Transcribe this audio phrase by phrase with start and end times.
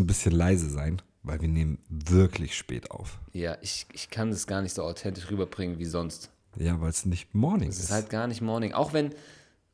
[0.00, 3.18] ein bisschen leise sein, weil wir nehmen wirklich spät auf.
[3.32, 6.30] Ja, ich, ich kann das gar nicht so authentisch rüberbringen wie sonst.
[6.56, 7.84] Ja, weil es nicht Morning Es ist.
[7.84, 8.72] ist halt gar nicht Morning.
[8.72, 9.14] Auch wenn,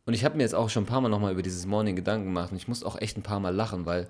[0.05, 2.27] und ich habe mir jetzt auch schon ein paar Mal nochmal über dieses Morning Gedanken
[2.27, 4.09] gemacht und ich muss auch echt ein paar Mal lachen, weil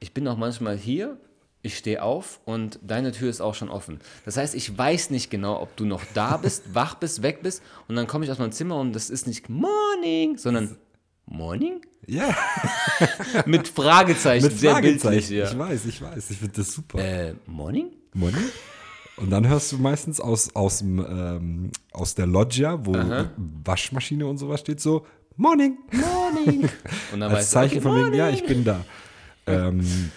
[0.00, 1.16] ich bin auch manchmal hier,
[1.62, 4.00] ich stehe auf und deine Tür ist auch schon offen.
[4.24, 7.62] Das heißt, ich weiß nicht genau, ob du noch da bist, wach bist, weg bist
[7.88, 10.76] und dann komme ich aus meinem Zimmer und das ist nicht Morning, sondern
[11.26, 11.80] Morning?
[12.06, 12.34] ja,
[13.46, 15.00] Mit Fragezeichen, mit sehr bildlich.
[15.02, 15.34] Fragezeichen.
[15.36, 15.50] Ja.
[15.50, 16.30] Ich weiß, ich weiß.
[16.30, 16.98] Ich finde das super.
[16.98, 17.90] Äh, Morning?
[18.12, 18.42] Morning?
[19.16, 22.92] Und dann hörst du meistens aus, aus, ähm, aus der Loggia, wo
[23.64, 25.78] Waschmaschine und sowas steht, so Morning.
[25.92, 26.68] Morning.
[27.12, 28.40] Und dann Als Zeichen du, von okay, wegen, ja, Morning.
[28.42, 28.84] ich bin da.
[29.46, 30.10] ähm,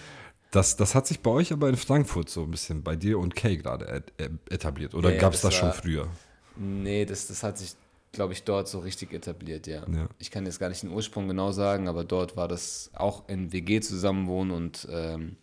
[0.50, 3.34] das, das hat sich bei euch aber in Frankfurt so ein bisschen bei dir und
[3.34, 3.86] Kay gerade
[4.18, 4.94] et- etabliert.
[4.94, 6.08] Oder Ja, gab es das das schon war- früher?
[6.56, 7.74] Nee, das, das hat sich,
[8.16, 9.88] glaube ich, dort so richtig etabliert, ja.
[9.88, 10.08] Ja.
[10.18, 13.52] Ich kann jetzt gar nicht den Ursprung genau sagen, aber dort war das auch in
[13.52, 15.36] WG zusammenwohnen und ähm,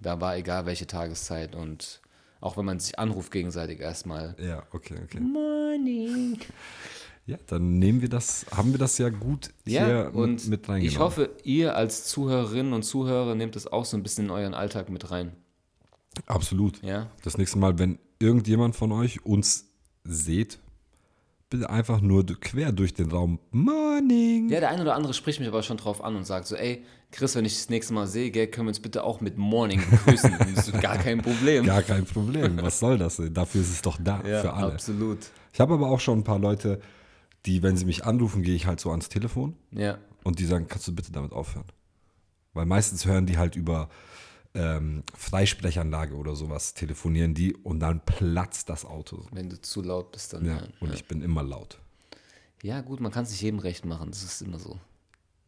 [0.00, 2.00] da war egal welche Tageszeit und
[2.40, 4.34] auch wenn man sich anruft gegenseitig erstmal.
[4.40, 5.20] Ja, okay, okay.
[5.20, 6.38] Morning.
[7.26, 10.84] Ja, dann nehmen wir das, haben wir das ja gut Ja, hier und mit, reingenommen.
[10.88, 14.54] ich hoffe, ihr als Zuhörerinnen und Zuhörer nehmt das auch so ein bisschen in euren
[14.54, 15.30] Alltag mit rein.
[16.26, 16.82] Absolut.
[16.82, 19.66] Ja, Das nächste Mal, wenn irgendjemand von euch uns
[20.02, 20.58] seht,
[21.66, 24.48] einfach nur quer durch den Raum Morning.
[24.48, 26.84] Ja, der eine oder andere spricht mich aber schon drauf an und sagt so, ey,
[27.10, 29.82] Chris, wenn ich das nächste Mal sehe, gell, können wir uns bitte auch mit Morning
[29.90, 30.32] begrüßen.
[30.56, 31.64] Ist gar kein Problem.
[31.66, 32.58] Gar kein Problem.
[32.62, 33.16] Was soll das?
[33.16, 33.34] denn?
[33.34, 34.72] Dafür ist es doch da ja, für alle.
[34.74, 35.18] absolut.
[35.52, 36.80] Ich habe aber auch schon ein paar Leute,
[37.46, 40.66] die, wenn sie mich anrufen, gehe ich halt so ans Telefon Ja, und die sagen,
[40.68, 41.66] kannst du bitte damit aufhören?
[42.52, 43.88] Weil meistens hören die halt über
[44.54, 49.26] ähm, Freisprechanlage oder sowas, telefonieren die und dann platzt das Auto.
[49.32, 50.44] wenn du zu laut bist, dann.
[50.44, 51.78] Ja, Ja, und ich bin immer laut.
[52.62, 54.78] ja gut, man kann es nicht jedem recht machen, das ist immer so.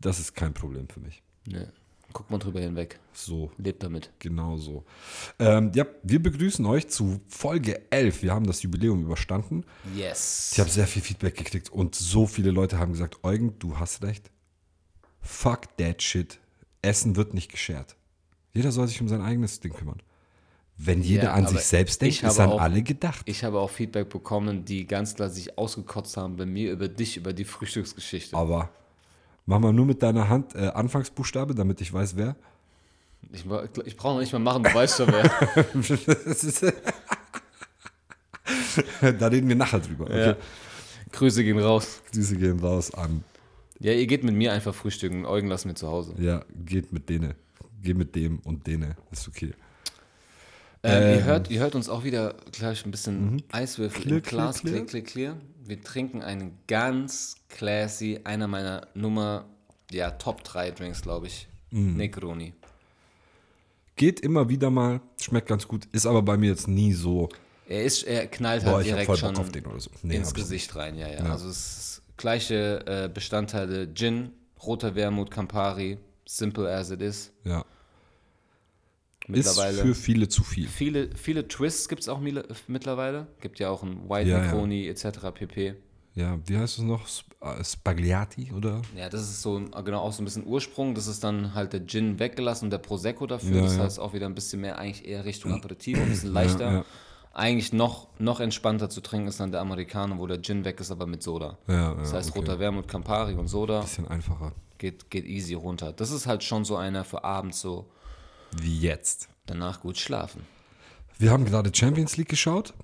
[0.01, 1.23] Das ist kein Problem für mich.
[1.47, 1.65] Ja.
[2.13, 3.01] Guckt man drüber hinweg.
[3.15, 4.11] So, Lebt damit.
[4.19, 4.85] genau so.
[5.39, 8.23] Ähm, ja, wir begrüßen euch zu Folge 11.
[8.23, 9.65] Wir haben das Jubiläum überstanden.
[9.97, 10.51] Yes.
[10.53, 14.03] Ich habe sehr viel Feedback gekriegt und so viele Leute haben gesagt, Eugen, du hast
[14.03, 14.31] recht.
[15.23, 16.39] Fuck that shit.
[16.83, 17.97] Essen wird nicht geschert.
[18.55, 19.99] Jeder soll sich um sein eigenes Ding kümmern.
[20.79, 23.23] Wenn jeder Ja, an sich selbst denkt, ist an auch- alle gedacht.
[23.27, 27.17] Ich habe auch Feedback bekommen, die ganz klar sich ausgekotzt haben bei mir über dich,
[27.17, 28.37] über die Frühstücksgeschichte.
[28.37, 28.71] Aber
[29.47, 32.37] mach mal nur mit deiner Hand äh, Anfangsbuchstabe, damit ich weiß, wer.
[33.33, 33.45] Ich,
[33.85, 36.73] ich brauche noch nicht mal machen, du weißt schon wer.
[39.19, 40.05] Da reden wir nachher drüber.
[40.05, 40.29] Okay?
[40.31, 40.37] Ja.
[41.13, 42.01] Grüße gehen raus.
[42.15, 43.23] Diese gehen raus an.
[43.79, 45.27] Ja, ihr geht mit mir einfach frühstücken.
[45.27, 46.15] Eugen lassen wir zu Hause.
[46.19, 47.35] Ja, geht mit denen.
[47.83, 48.95] Geh mit dem und denen.
[49.11, 49.53] Ist okay.
[50.85, 51.25] Ähm, ihr, Ähm.
[51.25, 54.61] hört, ihr hört uns auch wieder gleich ein bisschen Eiswürfel Clear, im Glas.
[54.61, 55.37] clear, Clear, clear.
[55.65, 59.45] Wir trinken einen ganz classy, einer meiner Nummer,
[59.93, 61.47] ja, Top 3 Drinks, glaube ich.
[61.71, 62.53] Negroni.
[63.97, 67.29] Geht immer wieder mal, schmeckt ganz gut, ist aber bei mir jetzt nie so,
[67.69, 69.91] Er ist, er knallt boah, halt hab direkt schon Bock auf den oder so.
[70.03, 74.31] Nee, ins Gesicht rein, ja, ja, Also es ist gleiche äh, Bestandteile, Gin,
[74.63, 77.33] roter Wermut, Campari, simple as it is.
[77.45, 77.65] nicht.
[79.29, 79.35] Ja.
[79.35, 79.83] Ist Mittlerweile.
[79.83, 80.69] für viele zu viel.
[80.69, 82.21] Viele, viele Twists gibt es auch
[82.67, 83.29] mittlerweile.
[83.41, 84.45] Gibt ja auch ein White Ja, ja.
[84.47, 85.07] Negroni etc.
[85.35, 85.75] pp.
[86.15, 87.07] Ja, wie heißt es noch?
[87.41, 88.83] Äh, Spagliati oder?
[88.97, 90.95] Ja, das ist so genau auch so ein bisschen Ursprung.
[90.95, 93.57] Das ist dann halt der Gin weggelassen und der Prosecco dafür.
[93.57, 93.83] Ja, das ja.
[93.85, 96.65] heißt auch wieder ein bisschen mehr eigentlich eher Richtung Aperitivo, ein bisschen leichter.
[96.67, 96.85] Ja, ja.
[97.35, 100.91] Eigentlich noch, noch entspannter zu trinken ist dann der Americano, wo der Gin weg ist,
[100.91, 101.57] aber mit Soda.
[101.67, 102.41] Ja, Das ja, heißt okay.
[102.41, 104.53] roter Wermut, Campari und Soda Bisschen einfacher.
[104.77, 105.95] geht, geht easy runter.
[105.95, 107.87] Das ist halt schon so einer für abends so
[108.61, 109.29] Wie jetzt.
[109.47, 110.43] danach gut schlafen.
[111.19, 112.75] Wir haben gerade Champions League geschaut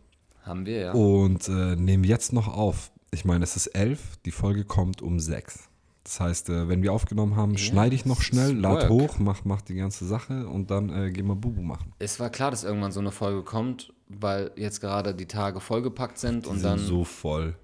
[0.43, 0.93] Haben wir ja.
[0.93, 2.91] und äh, nehmen jetzt noch auf.
[3.11, 5.69] Ich meine, es ist elf, die Folge kommt um sechs.
[6.05, 9.61] Das heißt, äh, wenn wir aufgenommen haben, schneide ich noch schnell, lad hoch, mach, mach
[9.63, 11.93] die ganze Sache und dann äh, gehen wir Bubu machen.
[11.99, 16.19] Es war klar, dass irgendwann so eine Folge kommt, weil jetzt gerade die Tage vollgepackt
[16.19, 16.79] sind Die und sind dann.
[16.79, 17.57] so voll.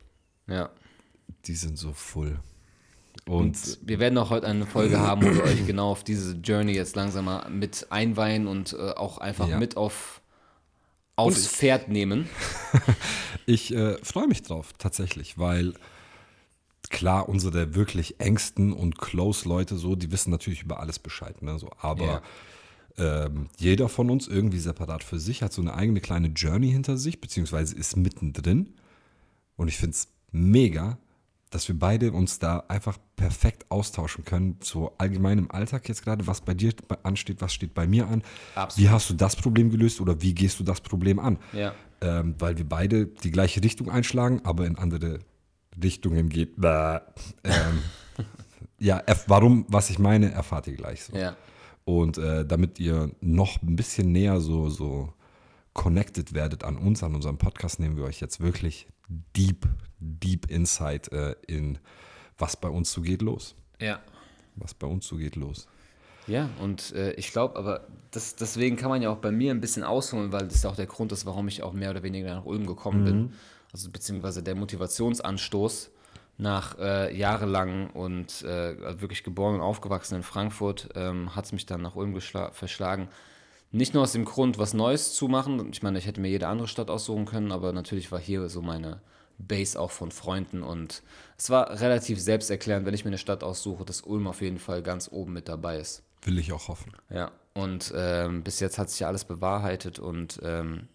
[0.46, 0.70] ja.
[1.46, 2.38] Die sind so full.
[3.26, 6.35] Und, Und wir werden auch heute eine Folge haben, wo wir euch genau auf diese
[6.37, 9.59] Journey jetzt langsam mal mit einweihen und äh, auch einfach Ja.
[9.59, 10.21] mit auf
[11.17, 12.29] aufs Pferd nehmen.
[13.47, 15.75] ich äh, freue mich drauf, tatsächlich, weil
[16.91, 21.59] klar, unsere wirklich engsten und close Leute so, die wissen natürlich über alles Bescheid, ne?
[21.59, 22.20] So, aber
[22.99, 26.97] ähm, jeder von uns irgendwie separat für sich hat so eine eigene kleine Journey hinter
[26.97, 28.75] sich, beziehungsweise ist mittendrin.
[29.56, 30.99] Und ich finde es mega,
[31.55, 36.27] dass wir beide uns da einfach perfekt austauschen können, so allgemein im Alltag jetzt gerade,
[36.27, 36.73] was bei dir
[37.05, 38.25] ansteht, was steht bei mir an.
[38.56, 38.85] Absolut.
[38.85, 41.39] Wie hast du das Problem gelöst oder wie gehst du das Problem an?
[41.53, 41.73] Ja.
[42.01, 45.21] ähm, weil wir beide die gleiche Richtung einschlagen, aber in andere
[45.81, 46.61] Richtungen geht.
[46.61, 46.99] Bäh.
[47.45, 47.83] Ähm,
[48.81, 51.17] ja, warum, was ich meine, erfahrt ihr gleich so.
[51.17, 51.37] Ja.
[51.85, 55.12] Und äh, damit ihr noch ein bisschen näher so, so
[55.73, 59.67] connected werdet an uns, an unserem Podcast, nehmen wir euch jetzt wirklich deep,
[59.99, 61.79] deep Insight äh, in
[62.39, 63.55] was bei uns so geht los.
[63.81, 64.01] Ja.
[64.56, 65.69] Was bei uns so geht los.
[66.27, 69.61] Ja, und äh, ich glaube, aber das, deswegen kann man ja auch bei mir ein
[69.61, 72.35] bisschen ausholen, weil das ja auch der Grund ist, warum ich auch mehr oder weniger
[72.35, 73.05] nach Ulm gekommen mhm.
[73.05, 73.33] bin.
[73.73, 75.91] Also beziehungsweise der Motivationsanstoß
[76.39, 81.67] nach äh, jahrelang und äh, wirklich geboren und aufgewachsen in Frankfurt ähm, hat es mich
[81.67, 83.09] dann nach Ulm verschlagen.
[83.75, 85.69] Nicht nur aus dem Grund, was Neues zu machen.
[85.73, 88.62] Ich meine, ich hätte mir jede andere Stadt aussuchen können, aber natürlich war hier so
[88.62, 89.00] meine
[89.37, 91.03] Base auch von Freunden und
[91.37, 94.81] es war relativ selbsterklärend, wenn ich mir eine Stadt aussuche, dass Ulm auf jeden Fall
[94.81, 96.05] ganz oben mit dabei ist.
[96.23, 96.93] Will ich auch hoffen.
[97.11, 100.87] Ja, und ähm, bis jetzt hat sich ja alles bewahrheitet und ähm,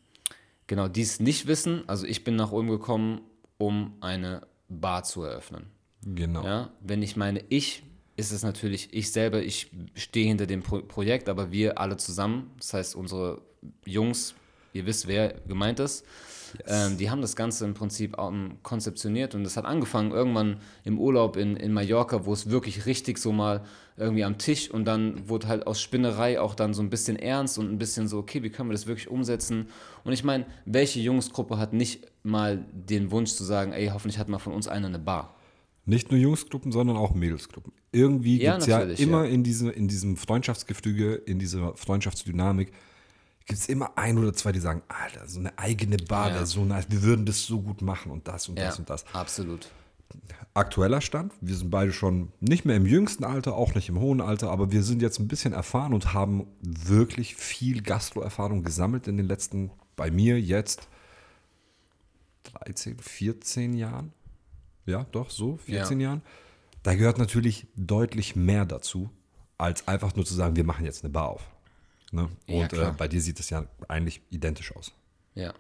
[0.68, 1.84] genau dies nicht wissen.
[1.88, 3.20] Also ich bin nach Ulm gekommen,
[3.58, 5.66] um eine Bar zu eröffnen.
[6.06, 6.46] Genau.
[6.46, 7.84] Ja, wenn ich meine ich,
[8.20, 12.52] ist es natürlich ich selber, ich stehe hinter dem Pro Projekt, aber wir alle zusammen,
[12.58, 13.42] das heißt unsere
[13.86, 14.36] Jungs,
[14.74, 16.06] ihr wisst, wer gemeint ist,
[16.58, 16.88] Yes.
[16.88, 18.18] Ähm, die haben das Ganze im Prinzip
[18.64, 23.18] konzeptioniert und das hat angefangen irgendwann im Urlaub in, in Mallorca, wo es wirklich richtig
[23.18, 23.64] so mal
[23.98, 27.58] irgendwie am Tisch und dann wurde halt aus Spinnerei auch dann so ein bisschen ernst
[27.58, 29.68] und ein bisschen so, okay, wie können wir das wirklich umsetzen?
[30.04, 34.30] Und ich meine, welche Jungsgruppe hat nicht mal den Wunsch zu sagen, ey, hoffentlich hat
[34.30, 35.36] mal von uns einer eine Bar?
[35.86, 37.74] Nicht nur Jungsgruppen, sondern auch Mädelsgruppen.
[37.92, 39.32] Irgendwie ja, gibt es ja immer ja.
[39.32, 42.72] In, diese, in diesem Freundschaftsgefüge, in dieser Freundschaftsdynamik,
[43.50, 46.46] gibt es immer ein oder zwei, die sagen, Alter, so eine eigene Bar ja.
[46.46, 49.06] so nice, wir würden das so gut machen und das und ja, das und das.
[49.12, 49.70] Absolut.
[50.54, 54.22] Aktueller Stand, wir sind beide schon nicht mehr im jüngsten Alter, auch nicht im hohen
[54.22, 59.18] Alter, aber wir sind jetzt ein bisschen erfahren und haben wirklich viel Gastro-Erfahrung gesammelt in
[59.18, 60.88] den letzten, bei mir jetzt
[62.44, 64.14] 13, 14 Jahren.
[64.90, 66.10] Ja, doch, so, 14 ja.
[66.10, 66.22] Jahren.
[66.84, 69.10] Da gehört natürlich deutlich mehr dazu,
[69.58, 71.46] als einfach nur zu sagen, wir machen jetzt eine Bar auf.
[72.12, 72.30] Ne?
[72.48, 74.94] Und ja, äh, bei dir sieht es ja eigentlich identisch aus.
[75.36, 75.54] Ja.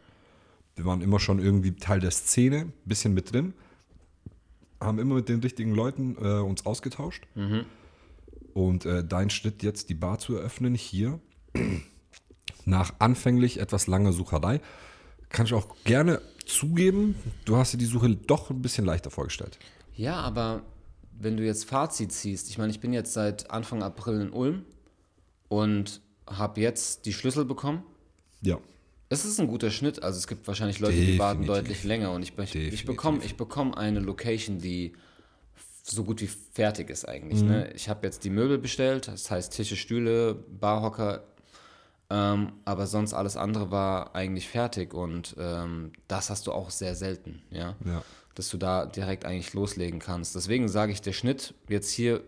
[0.75, 3.53] Wir waren immer schon irgendwie Teil der Szene, bisschen mit drin,
[4.79, 7.27] haben immer mit den richtigen Leuten äh, uns ausgetauscht.
[7.35, 7.65] Mhm.
[8.53, 11.19] Und äh, dein Schritt jetzt, die Bar zu eröffnen hier,
[12.65, 14.61] nach anfänglich etwas langer Sucherei,
[15.29, 17.15] kann ich auch gerne zugeben,
[17.45, 19.57] du hast dir die Suche doch ein bisschen leichter vorgestellt.
[19.95, 20.63] Ja, aber
[21.19, 24.65] wenn du jetzt Fazit ziehst, ich meine, ich bin jetzt seit Anfang April in Ulm
[25.47, 27.83] und habe jetzt die Schlüssel bekommen.
[28.41, 28.59] Ja.
[29.09, 30.03] Es ist ein guter Schnitt.
[30.03, 31.15] Also es gibt wahrscheinlich Leute, Definitiv.
[31.15, 32.11] die warten deutlich länger.
[32.11, 34.93] Und ich, ich, ich bekomme ich bekomm eine Location, die
[35.83, 37.41] so gut wie fertig ist eigentlich.
[37.41, 37.49] Mhm.
[37.49, 37.73] Ne?
[37.73, 41.23] Ich habe jetzt die Möbel bestellt, das heißt Tische, Stühle, Barhocker,
[42.09, 46.95] ähm, aber sonst alles andere war eigentlich fertig und ähm, das hast du auch sehr
[46.95, 47.75] selten, ja?
[47.85, 48.03] ja.
[48.35, 50.35] Dass du da direkt eigentlich loslegen kannst.
[50.35, 52.23] Deswegen sage ich, der Schnitt jetzt hier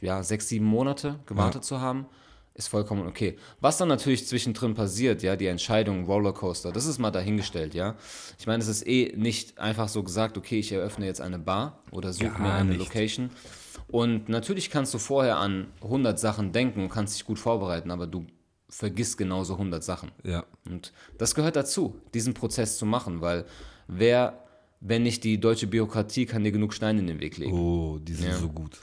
[0.00, 1.68] ja sechs, sieben Monate gewartet ja.
[1.68, 2.06] zu haben
[2.54, 3.36] ist vollkommen okay.
[3.60, 7.96] Was dann natürlich zwischendrin passiert, ja, die Entscheidung Rollercoaster, das ist mal dahingestellt, ja.
[8.38, 11.82] Ich meine, es ist eh nicht einfach so gesagt, okay, ich eröffne jetzt eine Bar
[11.90, 12.78] oder suche mir eine nicht.
[12.78, 13.30] Location.
[13.88, 18.06] Und natürlich kannst du vorher an 100 Sachen denken und kannst dich gut vorbereiten, aber
[18.06, 18.26] du
[18.70, 20.10] vergisst genauso 100 Sachen.
[20.24, 20.44] Ja.
[20.64, 23.44] Und das gehört dazu, diesen Prozess zu machen, weil
[23.88, 24.44] wer,
[24.80, 27.52] wenn nicht die deutsche Bürokratie, kann dir genug Steine in den Weg legen.
[27.52, 28.36] Oh, die sind ja.
[28.36, 28.78] so gut.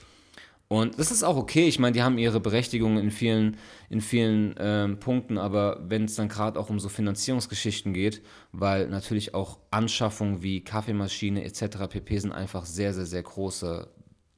[0.70, 1.68] Und das ist auch okay.
[1.68, 3.56] Ich meine, die haben ihre Berechtigung in vielen,
[3.90, 8.22] in vielen ähm, Punkten, aber wenn es dann gerade auch um so Finanzierungsgeschichten geht,
[8.52, 11.88] weil natürlich auch Anschaffungen wie Kaffeemaschine etc.
[11.90, 12.20] pp.
[12.20, 13.88] sind einfach sehr, sehr, sehr große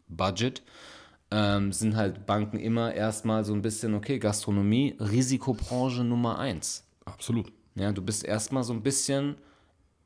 [0.08, 0.62] Budget,
[1.32, 6.86] ähm, sind halt Banken immer erstmal so ein bisschen, okay, Gastronomie, Risikobranche Nummer eins.
[7.06, 7.52] Absolut.
[7.76, 9.36] Ja, du bist erstmal so ein bisschen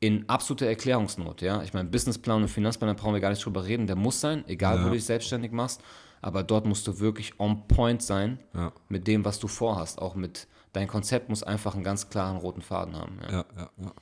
[0.00, 1.62] in absoluter Erklärungsnot, ja.
[1.62, 4.44] Ich meine, Businessplan und Finanzplan, da brauchen wir gar nicht drüber reden, der muss sein,
[4.48, 4.84] egal ja.
[4.84, 5.80] wo du dich selbstständig machst
[6.24, 8.72] aber dort musst du wirklich on point sein ja.
[8.88, 10.00] mit dem, was du vorhast.
[10.00, 13.18] Auch mit dein Konzept muss einfach einen ganz klaren roten Faden haben.
[13.30, 13.92] Ja, ja, ja.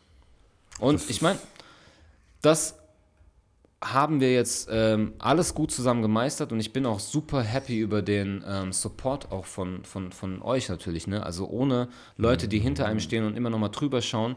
[0.78, 1.40] Und das ich meine,
[2.40, 2.78] das
[3.82, 8.00] haben wir jetzt ähm, alles gut zusammen gemeistert und ich bin auch super happy über
[8.00, 11.06] den ähm, Support auch von, von, von euch natürlich.
[11.06, 11.22] Ne?
[11.24, 14.36] Also ohne Leute, die hinter einem stehen und immer nochmal drüber schauen,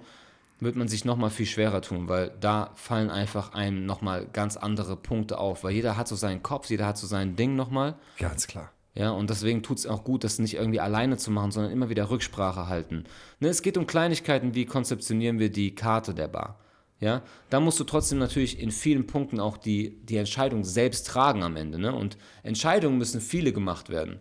[0.60, 4.96] wird man sich nochmal viel schwerer tun, weil da fallen einfach einem nochmal ganz andere
[4.96, 7.96] Punkte auf, weil jeder hat so seinen Kopf, jeder hat so sein Ding nochmal.
[8.18, 8.72] Ganz klar.
[8.96, 11.90] Ja, und deswegen tut es auch gut, das nicht irgendwie alleine zu machen, sondern immer
[11.90, 13.04] wieder Rücksprache halten.
[13.42, 16.58] Ne, es geht um Kleinigkeiten, wie konzeptionieren wir die Karte der Bar.
[17.00, 21.44] Ja, da musst du trotzdem natürlich in vielen Punkten auch die, die Entscheidung selbst tragen
[21.44, 21.78] am Ende.
[21.78, 21.94] Ne?
[21.94, 24.20] Und Entscheidungen müssen viele gemacht werden.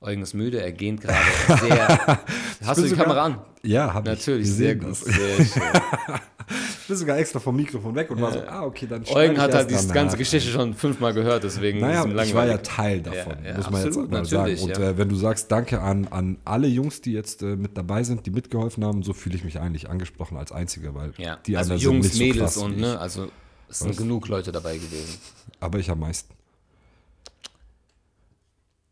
[0.00, 1.16] Eugen ist müde, er gähnt gerade
[1.60, 2.18] sehr.
[2.64, 3.38] Hast du die Kamera an?
[3.62, 4.18] Ja, habe ich.
[4.18, 4.94] Natürlich, sehr gut.
[4.96, 5.62] Sehr schön.
[6.88, 9.52] bist sogar extra vom Mikrofon weg und war so, ah, okay, dann Eugen ich hat
[9.54, 9.94] halt diese danach.
[9.94, 12.58] ganze Geschichte schon fünfmal gehört, deswegen Naja, ist ich war ja.
[12.58, 14.58] Teil davon, Ja, ja, muss man jetzt absolut, mal sagen.
[14.58, 14.90] Und ja.
[14.90, 18.26] äh, wenn du sagst, danke an, an alle Jungs, die jetzt äh, mit dabei sind,
[18.26, 21.72] die mitgeholfen haben, so fühle ich mich eigentlich angesprochen als Einziger, weil Ja, die also
[21.72, 23.00] anderen Jungs, sind nicht Mädels so krass und ne, ich.
[23.00, 23.28] also
[23.68, 25.18] es sind genug Leute dabei gewesen.
[25.58, 26.35] Aber ich am meisten.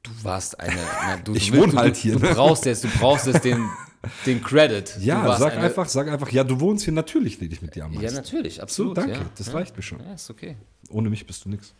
[0.04, 0.76] Du warst eine.
[1.02, 2.34] Na, du, Ich du, wohne du, halt hier, Du ne?
[2.34, 3.68] brauchst jetzt, du brauchst jetzt den,
[4.26, 4.96] den Credit.
[5.00, 7.92] Ja, sag einfach, sag einfach, ja, du wohnst hier, natürlich rede ich mit dir am
[7.94, 8.16] Ja, meisten.
[8.16, 8.96] natürlich, so, absolut.
[8.98, 9.20] danke, ja.
[9.36, 9.54] das ja.
[9.54, 10.00] reicht mir schon.
[10.00, 10.56] Ja, ist okay.
[10.90, 11.74] Ohne mich bist du nix.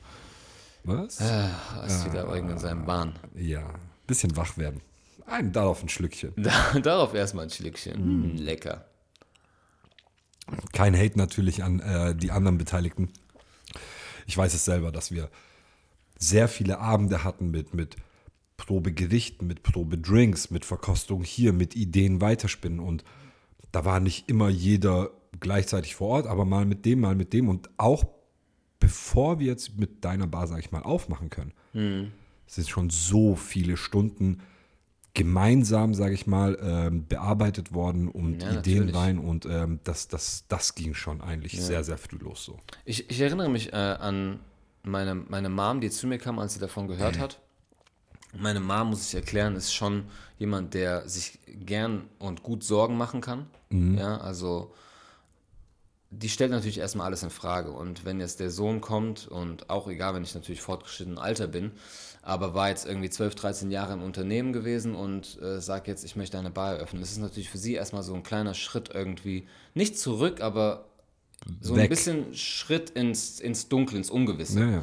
[0.84, 1.20] Was?
[1.20, 3.14] Ah, ist wieder Eugen in seinem Bahn.
[3.36, 3.62] Ja,
[4.06, 4.80] bisschen wach werden.
[5.26, 6.32] Ein, darauf ein Schlückchen.
[6.36, 8.34] Da, darauf erstmal ein Schlückchen.
[8.34, 8.36] Mm.
[8.36, 8.86] Lecker.
[10.72, 13.10] Kein Hate natürlich an äh, die anderen Beteiligten.
[14.26, 15.30] Ich weiß es selber, dass wir
[16.18, 17.96] sehr viele Abende hatten mit, mit
[18.56, 22.80] Probegerichten, mit Probedrinks, mit Verkostung hier, mit Ideen weiterspinnen.
[22.80, 23.04] Und
[23.72, 27.48] da war nicht immer jeder gleichzeitig vor Ort, aber mal mit dem, mal mit dem.
[27.48, 28.04] Und auch
[28.80, 31.52] bevor wir jetzt mit deiner Bar, sag ich mal, aufmachen können,
[32.46, 34.42] sind schon so viele Stunden
[35.14, 38.96] gemeinsam, sage ich mal, ähm, bearbeitet worden und Ja, Ideen natürlich.
[38.96, 42.58] rein und ähm, das, das, das ging schon eigentlich sehr, sehr früh los so.
[42.84, 44.40] Ich, ich erinnere mich äh, an
[44.82, 47.40] meine, meine Mom, die zu mir kam, als sie davon gehört hat.
[48.38, 50.04] Meine Mom, muss ich erklären, ist schon
[50.38, 53.46] jemand, der sich gern und gut Sorgen machen kann.
[53.98, 54.72] Ja, also
[56.10, 57.70] die stellt natürlich erstmal alles in Frage.
[57.70, 61.72] Und wenn jetzt der Sohn kommt, und auch egal, wenn ich natürlich fortgeschrittenen Alter bin,
[62.22, 66.16] aber war jetzt irgendwie 12, 13 Jahre im Unternehmen gewesen und äh, sagt jetzt, ich
[66.16, 69.46] möchte eine Bar eröffnen, das ist natürlich für sie erstmal so ein kleiner Schritt irgendwie,
[69.74, 70.86] nicht zurück, aber
[71.60, 71.90] so ein Weg.
[71.90, 74.60] bisschen Schritt ins, ins Dunkel, ins Ungewisse.
[74.60, 74.82] Ja, ja.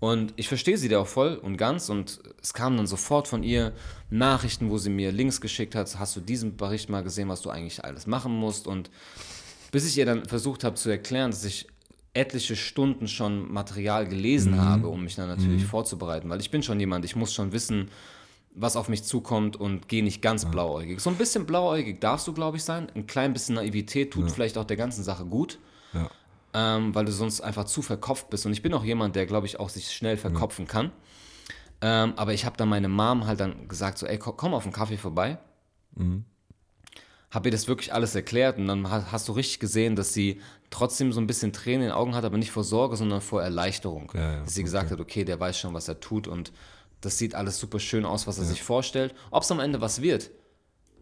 [0.00, 1.88] Und ich verstehe sie da auch voll und ganz.
[1.88, 3.72] Und es kamen dann sofort von ihr
[4.10, 5.98] Nachrichten, wo sie mir Links geschickt hat.
[5.98, 8.66] Hast du diesen Bericht mal gesehen, was du eigentlich alles machen musst?
[8.68, 8.90] Und
[9.72, 11.66] bis ich ihr dann versucht habe zu erklären, dass ich
[12.14, 16.30] etliche Stunden schon Material gelesen habe, um mich dann natürlich vorzubereiten.
[16.30, 17.90] Weil ich bin schon jemand, ich muss schon wissen,
[18.54, 21.00] was auf mich zukommt und gehe nicht ganz blauäugig.
[21.00, 22.90] So ein bisschen blauäugig darfst du, glaube ich, sein.
[22.94, 25.58] Ein klein bisschen Naivität tut vielleicht auch der ganzen Sache gut
[25.92, 26.10] Ja.
[26.54, 28.46] Ähm, weil du sonst einfach zu verkopft bist.
[28.46, 30.92] Und ich bin auch jemand, der, glaube ich, auch sich schnell verkopfen kann.
[31.80, 34.64] Ähm, aber ich habe dann meine Mom halt dann gesagt, so, ey, ko- komm auf
[34.64, 35.38] einen Kaffee vorbei.
[37.30, 40.40] Habe ihr das wirklich alles erklärt und dann ha- hast du richtig gesehen, dass sie
[40.70, 43.42] trotzdem so ein bisschen Tränen in den Augen hat, aber nicht vor Sorge, sondern vor
[43.42, 44.10] Erleichterung.
[44.14, 46.52] Ja, ja, dass sie gesagt hat, okay, der weiß schon, was er tut und
[47.02, 49.14] das sieht alles super schön aus, was er sich vorstellt.
[49.30, 50.30] Ob es am Ende was wird,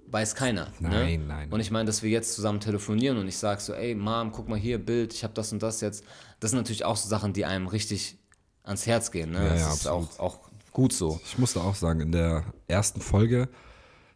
[0.09, 0.67] weiß keiner.
[0.79, 0.89] ne?
[0.89, 1.53] Nein, nein.
[1.53, 4.49] Und ich meine, dass wir jetzt zusammen telefonieren und ich sage so, ey Mom, guck
[4.49, 6.05] mal hier, Bild, ich habe das und das jetzt.
[6.41, 8.19] Das sind natürlich auch so Sachen, die einem richtig
[8.63, 9.31] ans Herz gehen.
[9.33, 9.45] Ne?
[9.45, 10.39] Ja, das ja, ist auch, auch
[10.73, 11.21] gut so.
[11.25, 13.49] Ich musste auch sagen, in der ersten Folge,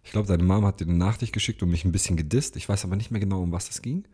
[0.05, 2.57] ich glaube, deine Mom hat dir eine Nachricht geschickt und mich ein bisschen gedisst.
[2.57, 4.05] Ich weiß aber nicht mehr genau, um was es ging.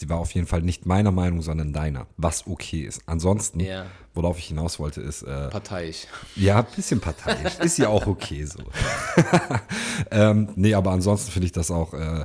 [0.00, 3.02] Sie war auf jeden Fall nicht meiner Meinung, sondern deiner, was okay ist.
[3.06, 3.86] Ansonsten, Ja.
[4.14, 6.06] worauf ich hinaus wollte, ist, äh, Parteiisch.
[6.36, 7.58] ja, ein bisschen parteiisch.
[7.58, 8.60] ist ja auch okay so.
[10.12, 12.24] ähm, nee, aber ansonsten finde ich das auch äh,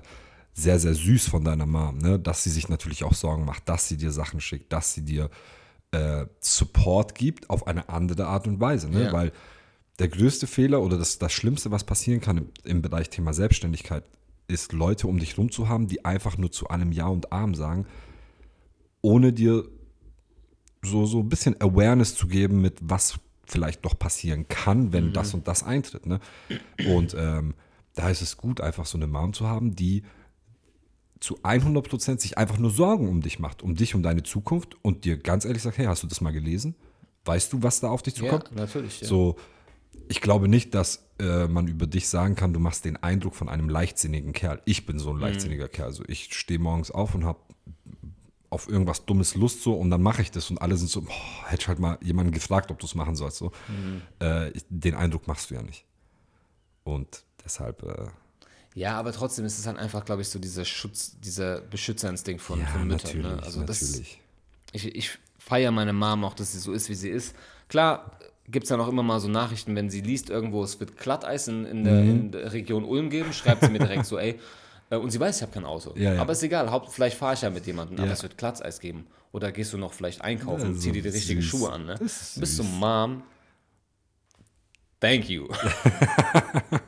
[0.53, 2.20] sehr, sehr süß von deiner Mom, ne?
[2.20, 5.32] dass sie sich natürlich auch Sorgen macht, dass sie dir Sachen schickt, dass sie dir
[5.89, 8.88] äh, Support gibt auf eine andere Art und Weise.
[8.88, 9.06] Ne?
[9.06, 9.13] Ja.
[9.13, 9.32] Weil
[9.98, 14.03] der größte Fehler oder das, das Schlimmste, was passieren kann im, im Bereich Thema Selbstständigkeit,
[14.48, 17.56] ist Leute um dich rum zu haben, die einfach nur zu allem Ja und Arm
[17.56, 17.86] sagen,
[19.02, 19.66] ohne dir
[20.82, 25.14] so, so ein bisschen Awareness zu geben, mit was vielleicht doch passieren kann, wenn Mhm.
[25.14, 26.06] das und das eintritt.
[26.06, 26.20] Ne?
[26.86, 27.56] Und ähm,
[27.96, 30.04] da ist es gut, einfach so eine Mom zu haben, die
[31.20, 35.06] zu 100% sich einfach nur Sorgen um dich macht, um dich, um deine Zukunft und
[35.06, 36.76] dir ganz ehrlich sagt, hey, hast du das mal gelesen?
[37.26, 38.54] Weißt du, was da auf dich Ja, zukommt?
[38.54, 39.00] natürlich.
[39.02, 39.08] Ja.
[39.08, 39.38] So,
[40.10, 43.50] ich glaube nicht, dass äh, man über dich sagen kann, du machst den Eindruck von
[43.50, 44.62] einem leichtsinnigen Kerl.
[44.66, 45.18] Ich bin so Mhm.
[45.18, 45.88] ein leichtsinniger Kerl.
[45.88, 47.40] Also ich stehe morgens auf und habe
[48.50, 51.12] auf irgendwas Dummes Lust so und dann mache ich das und alle sind so, boah,
[51.48, 53.38] hätte ich halt mal jemanden gefragt, ob du es machen sollst.
[53.38, 53.52] So.
[53.68, 54.02] Mhm.
[54.22, 55.86] Äh, ich, den Eindruck machst du ja nicht.
[56.84, 58.08] Und deshalb, äh,
[58.76, 62.60] Ja, aber trotzdem ist es halt einfach, glaube ich, so dieser Schutz, dieser Beschützerinstinkt von,
[62.60, 63.22] ja, von Müttern.
[63.22, 63.44] natürlich, Ne?
[63.44, 64.22] Also das, natürlich.
[64.74, 67.36] ich, ich feiere meine Mom auch, dass sie so ist, wie sie ist.
[67.70, 68.20] Klar
[68.50, 71.48] gibt es dann auch immer mal so Nachrichten, wenn sie liest irgendwo, es wird Glatteis
[71.48, 72.10] in, in, der, Mhm.
[72.10, 74.40] in der Region Ulm geben, schreibt sie mir direkt so, ey,
[74.90, 75.94] äh, und sie weiß, ich habe kein Auto.
[75.96, 76.22] Ja, ja.
[76.22, 78.14] Aber ist egal, Haupt, vielleicht fahre ich ja mit jemandem, aber Ja.
[78.14, 79.08] es wird Glatteis geben.
[79.32, 81.42] Oder gehst du noch vielleicht einkaufen und Also, zieh dir die richtigen.
[81.42, 81.86] Schuhe an.
[81.86, 81.96] Ne?
[82.00, 82.64] Bist du.
[82.64, 83.24] Mom?
[85.00, 85.48] Thank you.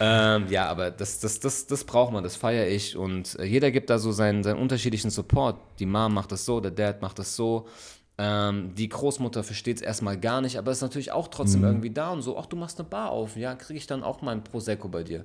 [0.00, 2.96] ähm, ja, aber das, das, das, das braucht man, das feiere ich.
[2.96, 5.58] Und äh, jeder gibt da so seinen, seinen unterschiedlichen Support.
[5.78, 7.68] Die Mom macht das so, der Dad macht das so.
[8.16, 11.66] Ähm, die Großmutter versteht es erstmal gar nicht, aber ist natürlich auch trotzdem Mhm.
[11.66, 14.22] irgendwie da und so, ach, du machst eine Bar auf, ja, kriege ich dann auch
[14.22, 15.24] mal ein Prosecco bei dir.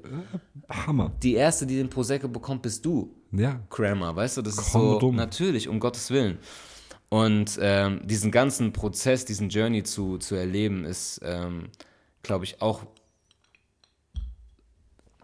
[0.69, 1.11] Hammer.
[1.21, 3.13] Die erste, die den Prosecco bekommt, bist du.
[3.31, 3.59] Ja.
[3.69, 4.41] Crammer, weißt du?
[4.41, 5.15] Das ist Komm so dumm.
[5.15, 6.39] natürlich, um Gottes Willen.
[7.09, 11.69] Und ähm, diesen ganzen Prozess, diesen Journey zu, zu erleben, ist, ähm,
[12.23, 12.83] glaube ich, auch.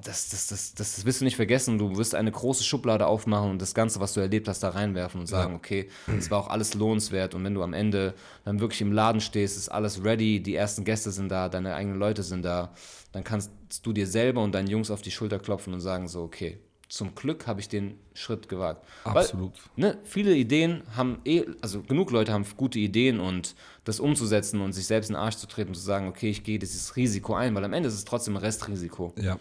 [0.05, 1.77] Das, das, das, das, wirst du nicht vergessen.
[1.77, 5.19] Du wirst eine große Schublade aufmachen und das Ganze, was du erlebt hast, da reinwerfen
[5.19, 7.33] und sagen, okay, es war auch alles lohnenswert.
[7.33, 10.83] Und wenn du am Ende dann wirklich im Laden stehst, ist alles ready, die ersten
[10.83, 12.71] Gäste sind da, deine eigenen Leute sind da,
[13.13, 16.21] dann kannst du dir selber und deinen Jungs auf die Schulter klopfen und sagen so,
[16.21, 18.85] okay, zum Glück habe ich den Schritt gewagt.
[19.03, 19.53] Absolut.
[19.75, 24.61] Weil, ne, viele Ideen haben eh, also genug Leute haben gute Ideen und das umzusetzen
[24.61, 26.95] und sich selbst in den Arsch zu treten und zu sagen, okay, ich gehe dieses
[26.95, 29.13] Risiko ein, weil am Ende ist es trotzdem ein Restrisiko.
[29.19, 29.39] Ja.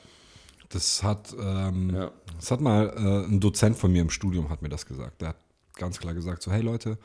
[0.71, 2.11] Das hat, ähm, Ja.
[2.37, 5.21] das hat mal äh, ein Dozent von mir im Studium hat mir das gesagt.
[5.21, 5.37] Der hat
[5.75, 6.99] ganz klar gesagt: so, hey Leute,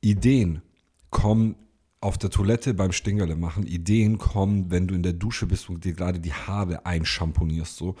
[0.00, 0.62] Ideen
[1.10, 1.56] kommen
[2.00, 3.64] auf der Toilette beim Stingerle machen.
[3.66, 7.76] Ideen kommen, wenn du in der Dusche bist und dir gerade die Haare einschamponierst.
[7.76, 7.94] So.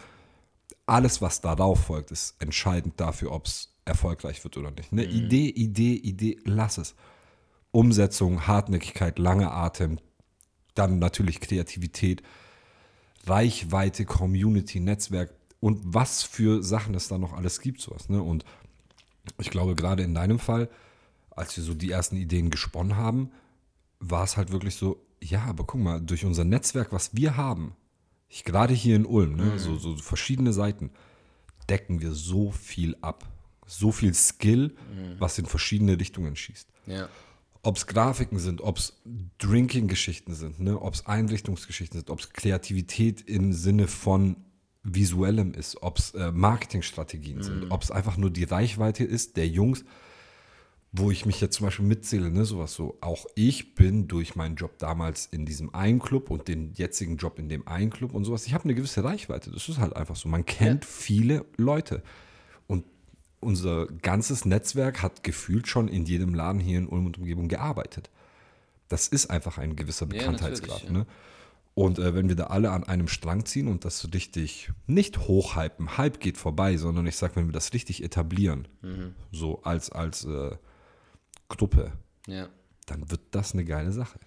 [0.86, 4.92] Alles, was darauf folgt, ist entscheidend dafür, ob es erfolgreich wird oder nicht.
[4.92, 6.96] Eine Idee, Idee, Idee, lass es.
[7.70, 9.98] Umsetzung, Hartnäckigkeit, langer Atem,
[10.74, 12.22] dann natürlich Kreativität,
[13.26, 18.08] Reichweite, Community, Netzwerk und was für Sachen es da noch alles gibt, sowas.
[18.08, 18.22] Ne?
[18.22, 18.44] Und
[19.38, 20.68] ich glaube, gerade in deinem Fall,
[21.30, 23.30] als wir so die ersten Ideen gesponnen haben,
[24.00, 27.76] war es halt wirklich so, ja, aber guck mal, durch unser Netzwerk, was wir haben,
[28.28, 30.90] ich, gerade hier in Ulm, ne, so, so verschiedene Seiten,
[31.68, 33.28] decken wir so viel ab.
[33.66, 34.74] So viel Skill,
[35.18, 37.08] was in verschiedene Richtungen schießt Ja.
[37.62, 39.00] Ob es Grafiken sind, ob es
[39.38, 40.80] Drinking-Geschichten sind, ne?
[40.80, 44.36] ob es Einrichtungsgeschichten sind, ob es Kreativität im Sinne von
[44.82, 49.46] visuellem ist, ob es äh, Marketingstrategien sind, ob es einfach nur die Reichweite ist der
[49.46, 49.84] Jungs,
[50.90, 52.98] wo ich mich jetzt zum Beispiel mitzähle, ne, sowas so.
[53.00, 57.38] Auch ich bin durch meinen Job damals in diesem einen Club und den jetzigen Job
[57.38, 59.52] in dem einen Club und sowas, ich habe eine gewisse Reichweite.
[59.52, 60.28] Das ist halt einfach so.
[60.28, 62.02] Man kennt viele Leute.
[63.42, 68.08] Unser ganzes Netzwerk hat gefühlt schon in jedem Laden hier in Ulm und Umgebung gearbeitet.
[68.88, 70.84] Das ist einfach ein gewisser Bekanntheitsgrad.
[70.84, 70.98] natürlich, ja.
[71.00, 71.06] ne?
[71.74, 75.20] Und äh, wenn wir da alle an einem Strang ziehen und das so richtig nicht
[75.20, 79.14] hochhypen, Hype geht vorbei, sondern ich sag, wenn wir das richtig etablieren, Mhm.
[79.32, 80.50] so als, als äh,
[81.48, 81.92] Gruppe,
[82.26, 82.48] ja.
[82.86, 84.18] dann wird das eine geile Sache.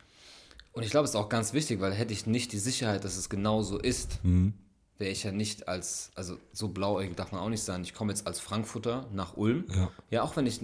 [0.74, 3.16] Und ich glaube, es ist auch ganz wichtig, weil hätte ich nicht die Sicherheit, dass
[3.16, 4.54] es genau so ist, Mhm.
[4.98, 7.84] Wäre ich ja nicht als, also so blauäugig darf man auch nicht sein.
[7.84, 9.66] Ich komme jetzt als Frankfurter nach Ulm.
[9.76, 9.92] Ja.
[10.10, 10.62] Ja, auch wenn ich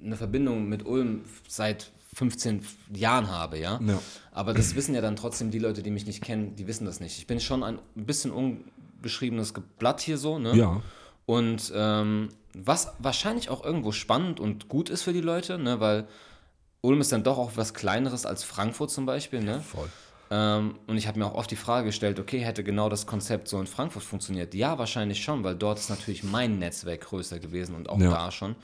[0.00, 3.80] eine Verbindung mit Ulm seit 15 Jahren habe, ja.
[3.84, 4.00] Ja.
[4.32, 7.00] Aber das wissen ja dann trotzdem die Leute, die mich nicht kennen, die wissen das
[7.00, 7.18] nicht.
[7.18, 10.56] Ich bin schon ein bisschen unbeschriebenes Blatt hier so, ne?
[10.56, 10.82] Ja.
[11.26, 15.80] Und ähm, was wahrscheinlich auch irgendwo spannend und gut ist für die Leute, ne?
[15.80, 16.08] Weil
[16.80, 19.60] Ulm ist dann doch auch was Kleineres als Frankfurt zum Beispiel, ne?
[19.60, 19.88] Voll.
[20.30, 23.48] Ähm, und ich habe mir auch oft die Frage gestellt, okay, hätte genau das Konzept
[23.48, 24.54] so in Frankfurt funktioniert?
[24.54, 28.10] Ja, wahrscheinlich schon, weil dort ist natürlich mein Netzwerk größer gewesen und auch Ja.
[28.10, 28.54] da schon.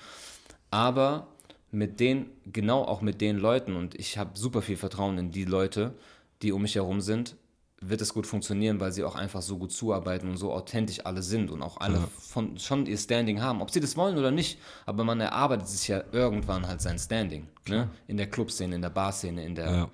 [0.71, 1.29] Aber
[1.71, 5.45] mit den, genau auch mit den Leuten, und ich habe super viel Vertrauen in die
[5.45, 5.95] Leute,
[6.43, 7.37] die um mich herum sind,
[7.81, 11.23] wird es gut funktionieren, weil sie auch einfach so gut zuarbeiten und so authentisch alle
[11.23, 13.61] sind und auch alle von, schon ihr Standing haben.
[13.61, 17.47] Ob sie das wollen oder nicht, aber man erarbeitet sich ja irgendwann halt sein Standing.
[17.69, 17.91] Ne?
[18.07, 19.91] In der Clubszene, in der Barszene, in der Ja.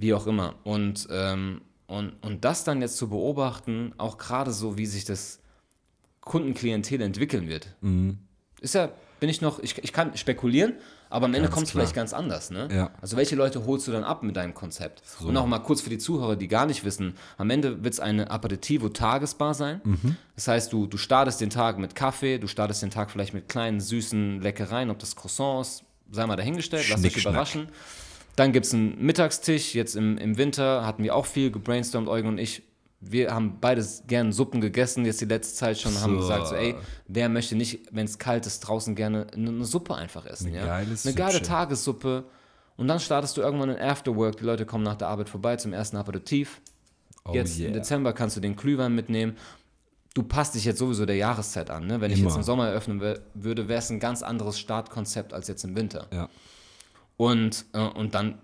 [0.00, 0.54] Wie auch immer.
[0.64, 5.40] Und, ähm, und, und das dann jetzt zu beobachten, auch gerade so, wie sich das
[6.20, 7.74] Kundenklientel entwickeln wird,
[8.60, 10.74] ist ja, bin ich noch, ich, ich kann spekulieren,
[11.10, 12.50] aber am Ende kommt es vielleicht ganz anders.
[12.50, 12.68] Ne?
[12.72, 12.90] Ja.
[13.02, 15.02] Also welche Leute holst du dann ab mit deinem Konzept?
[15.20, 18.00] Und auch mal kurz für die Zuhörer, die gar nicht wissen, am Ende wird es
[18.00, 19.80] eine Aperitivo-Tagesbar sein.
[19.84, 20.16] Mhm.
[20.36, 23.48] Das heißt, du, du startest den Tag mit Kaffee, du startest den Tag vielleicht mit
[23.48, 25.82] kleinen, süßen Leckereien, ob das Croissants,
[26.12, 27.68] sei mal dahingestellt, lass dich überraschen.
[28.36, 29.74] Dann gibt es einen Mittagstisch.
[29.74, 32.62] Jetzt im, im Winter hatten wir auch viel gebrainstormt, Eugen und ich.
[33.02, 36.20] Wir haben beides gern Suppen gegessen, jetzt die letzte Zeit schon, haben So.
[36.20, 36.74] gesagt, so, ey,
[37.08, 40.48] wer möchte nicht, wenn es kalt ist, draußen gerne eine, Suppe einfach essen.
[40.48, 40.66] Eine ja?
[40.66, 41.40] geile eine geile.
[41.40, 42.24] Tagessuppe.
[42.76, 44.36] Und dann startest du irgendwann in Afterwork.
[44.36, 46.60] Die Leute kommen nach der Arbeit vorbei zum ersten Aperitif.
[47.24, 47.68] Oh Jetzt yeah.
[47.68, 49.36] im Dezember kannst du den Glühwein mitnehmen.
[50.14, 51.86] Du passt dich jetzt sowieso der Jahreszeit an.
[51.86, 52.00] Ne?
[52.00, 52.28] Wenn ich Immer.
[52.28, 53.00] jetzt im Sommer eröffnen
[53.34, 56.08] würde, wäre es ein ganz anderes Startkonzept als jetzt im Winter.
[56.12, 56.28] Ja.
[57.20, 58.38] Und, äh, und dann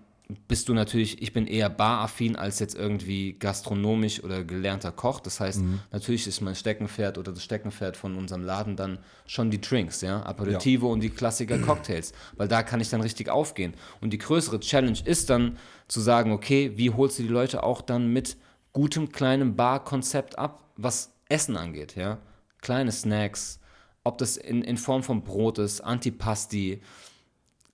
[0.47, 5.19] bist du natürlich, ich bin eher baraffin als jetzt irgendwie gastronomisch oder gelernter Koch.
[5.19, 5.79] Das heißt, Mhm.
[5.91, 10.21] natürlich ist mein Steckenpferd oder das Steckenpferd von unserem Laden dann schon die Drinks, ja,
[10.21, 13.73] Aperitivo und die Klassiker Cocktails, weil da kann ich dann richtig aufgehen.
[13.99, 17.81] Und die größere Challenge ist dann zu sagen, okay, wie holst du die Leute auch
[17.81, 18.37] dann mit
[18.73, 22.19] gutem kleinem Bar-Konzept ab, was Essen angeht, ja?
[22.61, 23.59] Kleine Snacks,
[24.03, 26.81] ob das in, in Form von Brot ist, Antipasti,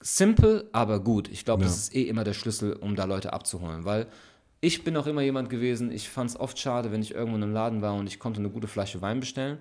[0.06, 1.28] Simple, aber gut.
[1.28, 1.78] Ich glaube, das Ja.
[1.78, 4.06] ist eh immer der Schlüssel, um da Leute abzuholen, weil
[4.60, 7.42] ich bin auch immer jemand gewesen, ich fand es oft schade, wenn ich irgendwo in
[7.42, 9.58] einem Laden war und ich konnte eine gute Flasche Wein bestellen.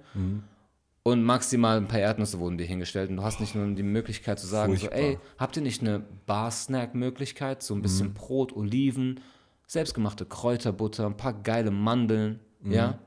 [1.05, 4.39] und maximal ein paar Erdnüsse wurden dir hingestellt und du hast nicht nur die Möglichkeit
[4.39, 4.97] zu sagen, Furchtbar.
[4.97, 8.13] so, ey, habt ihr nicht eine Bar-Snack-Möglichkeit, so ein bisschen Mhm.
[8.13, 9.19] Brot, Oliven,
[9.67, 12.71] selbstgemachte Kräuterbutter, ein paar geile Mandeln, Mhm.
[12.71, 12.99] ja?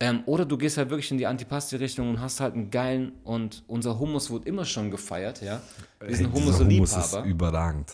[0.00, 3.64] Ähm, oder du gehst halt wirklich in die Antipasti-Richtung und hast halt einen geilen und
[3.66, 5.60] unser Hummus wurde immer schon gefeiert, ja?
[6.00, 7.92] Wir sind dieser Hummus ist überragend.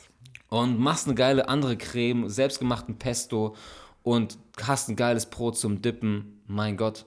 [0.50, 3.56] und machst eine geile andere Creme, selbstgemachten Pesto
[4.02, 6.42] und hast ein geiles Brot zum Dippen.
[6.46, 7.06] Mein Gott.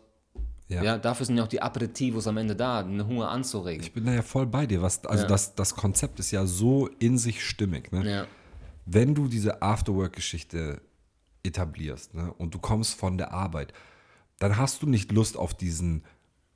[0.67, 0.83] Ja.
[0.83, 3.81] Ja, dafür sind ja auch die Aperitivos am Ende da, den Hunger anzuregen.
[3.83, 4.81] Ich bin da ja voll bei dir.
[4.81, 5.29] Was, also Ja.
[5.29, 7.91] das, das Konzept ist ja so in sich stimmig.
[7.93, 8.09] Ne?
[8.11, 8.27] Ja,
[8.87, 10.81] Wenn du diese Afterwork-Geschichte
[11.43, 13.71] etablierst ne, und du kommst von der Arbeit,
[14.39, 16.03] dann hast du nicht Lust auf diesen,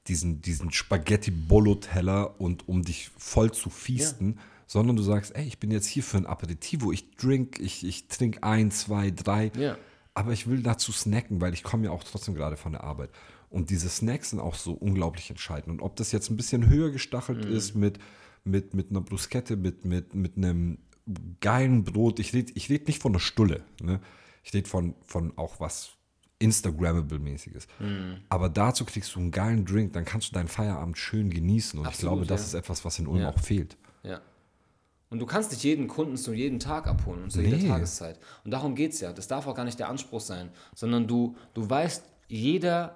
[0.08, 5.72] diesen, diesen Spaghetti-Bolo-Teller und um dich voll zu feasten, sondern du sagst, ey, ich bin
[5.72, 9.78] jetzt hier für ein Aperitivo, ich drink, ich, ich trinke ein, zwei, drei, Ja.
[10.14, 13.10] aber ich will dazu snacken, weil ich komme ja auch trotzdem gerade von der Arbeit.
[13.50, 15.70] Und diese Snacks sind auch so unglaublich entscheidend.
[15.70, 17.52] Und ob das jetzt ein bisschen höher gestachelt Mhm.
[17.54, 18.00] ist mit,
[18.46, 20.78] mit, mit einer Bruschette, mit, mit, mit einem
[21.42, 22.20] geilen Brot.
[22.20, 23.64] Ich rede ich red nicht von einer Stulle.
[23.82, 24.00] Ne?
[24.44, 25.92] Ich rede von, von auch was
[26.42, 27.68] Instagrammable-mäßiges.
[27.80, 28.18] Mhm.
[28.30, 31.80] Aber dazu kriegst du einen geilen Drink, dann kannst du deinen Feierabend schön genießen.
[31.80, 32.48] Und ich Absolut, glaube, das ja.
[32.48, 33.30] ist etwas, was in Ulm Ja.
[33.30, 33.78] auch fehlt.
[34.04, 34.20] ja.
[35.10, 37.68] Und du kannst nicht jeden Kunden zu jedem Tag abholen und zu jeder Nee.
[37.68, 38.18] Tageszeit.
[38.46, 39.12] Und darum geht es ja.
[39.12, 42.96] Das darf auch gar nicht der Anspruch sein, sondern du, du weißt, jeder,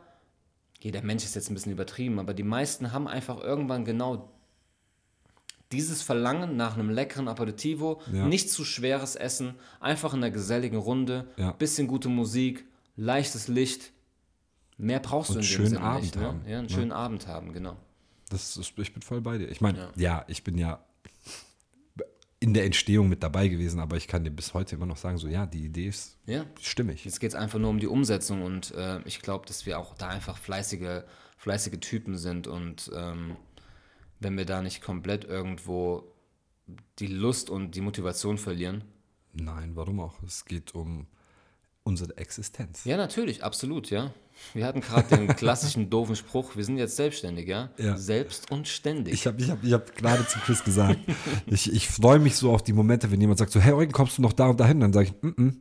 [0.79, 4.31] jeder Mensch ist jetzt ein bisschen übertrieben, aber die meisten haben einfach irgendwann genau
[5.73, 8.27] dieses Verlangen nach einem leckeren Aperitivo, Ja.
[8.27, 11.51] nicht zu schweres Essen, einfach in einer geselligen Runde, Ja.
[11.51, 13.91] bisschen gute Musik, leichtes Licht.
[14.77, 16.15] Mehr brauchst Und du in dem schönen Sinne Abend nicht.
[16.15, 16.21] Ne?
[16.23, 16.73] haben, Ja, einen ne?
[16.73, 17.77] schönen Abend haben, genau.
[18.29, 19.49] Das ist, ich bin voll bei dir.
[19.49, 19.91] Ich meine, Ja.
[19.95, 20.25] ja.
[20.27, 20.83] ich bin ja
[22.39, 25.17] in der Entstehung mit dabei gewesen, aber ich kann dir bis heute immer noch sagen,
[25.17, 26.45] so ja, die Idee ist Ja.
[26.61, 27.05] stimmig.
[27.05, 29.95] Jetzt geht es einfach nur um die Umsetzung und äh, ich glaube, dass wir auch
[29.95, 31.03] da einfach fleißige,
[31.37, 33.37] fleißige Typen sind und ähm,
[34.19, 36.11] wenn wir da nicht komplett irgendwo
[36.99, 38.83] die Lust und die Motivation verlieren.
[39.33, 40.21] Nein, warum auch?
[40.23, 41.07] Es geht um
[41.85, 42.83] unsere Existenz.
[42.83, 44.11] Ja, natürlich, absolut, ja.
[44.53, 47.69] Wir hatten gerade den klassischen doofen Spruch, wir sind jetzt selbstständig, ja?
[47.77, 47.95] Ja.
[47.95, 49.13] Selbst und ständig.
[49.13, 50.99] Ich habe ich hab, ich hab gerade zu Chris gesagt,
[51.45, 54.17] ich, ich freue mich so auf die Momente, wenn jemand sagt so, hey Eugen, kommst
[54.17, 54.79] du noch da und dahin?
[54.79, 55.53] Dann sage ich, mm -mm.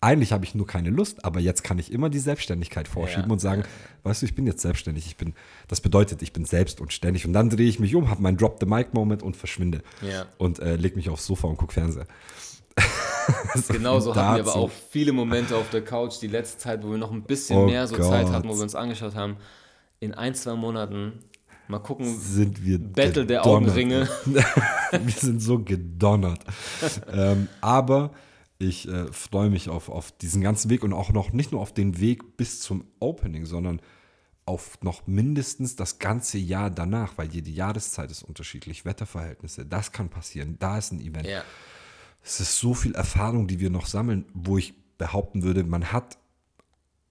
[0.00, 3.32] eigentlich habe ich nur keine Lust, aber jetzt kann ich immer die Selbstständigkeit vorschieben Ja,
[3.32, 3.62] und sagen,
[4.02, 5.06] weißt du, ich bin jetzt selbstständig.
[5.06, 5.34] Ich bin,
[5.68, 7.26] das bedeutet, ich bin selbst und ständig.
[7.26, 9.82] Und dann drehe ich mich um, habe meinen Drop-the-Mic-Moment und verschwinde.
[10.00, 10.26] Ja.
[10.38, 12.06] Und äh, leg mich aufs Sofa und gucke Fernseher.
[13.68, 16.98] Genauso hatten wir aber auch viele Momente auf der Couch, die letzte Zeit, wo wir
[16.98, 18.06] noch ein bisschen Oh mehr so Gott.
[18.06, 19.36] Zeit hatten, wo wir uns angeschaut haben.
[20.00, 21.24] In ein, zwei Monaten
[21.68, 23.46] mal gucken, sind wir Battle der gedonnert.
[23.46, 24.08] Augenringe.
[24.24, 26.40] wir sind so gedonnert.
[27.12, 28.12] ähm, aber
[28.58, 31.72] ich äh, freue mich auf, auf diesen ganzen Weg und auch noch nicht nur auf
[31.74, 33.80] den Weg bis zum Opening, sondern
[34.46, 40.08] auf noch mindestens das ganze Jahr danach, weil jede Jahreszeit ist unterschiedlich, Wetterverhältnisse, das kann
[40.08, 41.26] passieren, da ist ein Event.
[41.26, 41.42] Ja.
[42.26, 46.18] Es ist so viel Erfahrung, die wir noch sammeln, wo ich behaupten würde, man hat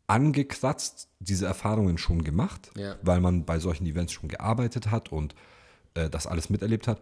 [0.08, 2.98] angekratzt diese Erfahrungen schon gemacht, Ja.
[3.02, 5.34] weil man bei solchen Events schon gearbeitet hat und
[5.96, 7.02] äh, das alles miterlebt hat.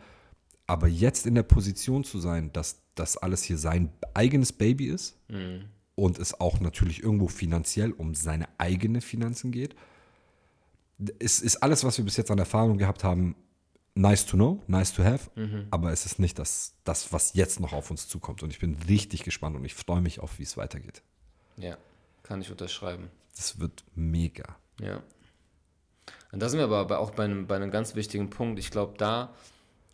[0.67, 5.17] Aber jetzt in der Position zu sein, dass das alles hier sein eigenes Baby ist
[5.95, 9.76] und es auch natürlich irgendwo finanziell um seine eigene Finanzen geht,
[11.19, 13.36] es ist alles, was wir bis jetzt an Erfahrung gehabt haben,
[13.95, 15.29] nice to know, nice to have,
[15.71, 18.43] aber es ist nicht das, das, was jetzt noch auf uns zukommt.
[18.43, 21.01] Und ich bin richtig gespannt und ich freue mich auf, wie es weitergeht.
[21.58, 21.77] Ja,
[22.23, 23.10] kann ich unterschreiben.
[23.36, 24.56] Das wird mega.
[24.79, 25.01] Ja.
[26.32, 28.58] Und da sind wir aber auch bei einem, bei einem ganz wichtigen Punkt.
[28.60, 29.34] Ich glaube, da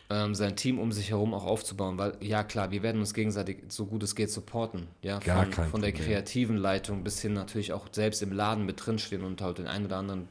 [0.09, 3.63] ähm, sein Team um sich herum auch aufzubauen, weil, ja klar, wir werden uns gegenseitig
[3.67, 4.87] so gut es geht supporten.
[5.01, 6.07] Ja, Gar von, kein von der Problem.
[6.07, 9.85] kreativen Leitung bis hin natürlich auch selbst im Laden mit drinstehen und halt den einen
[9.85, 10.27] oder anderen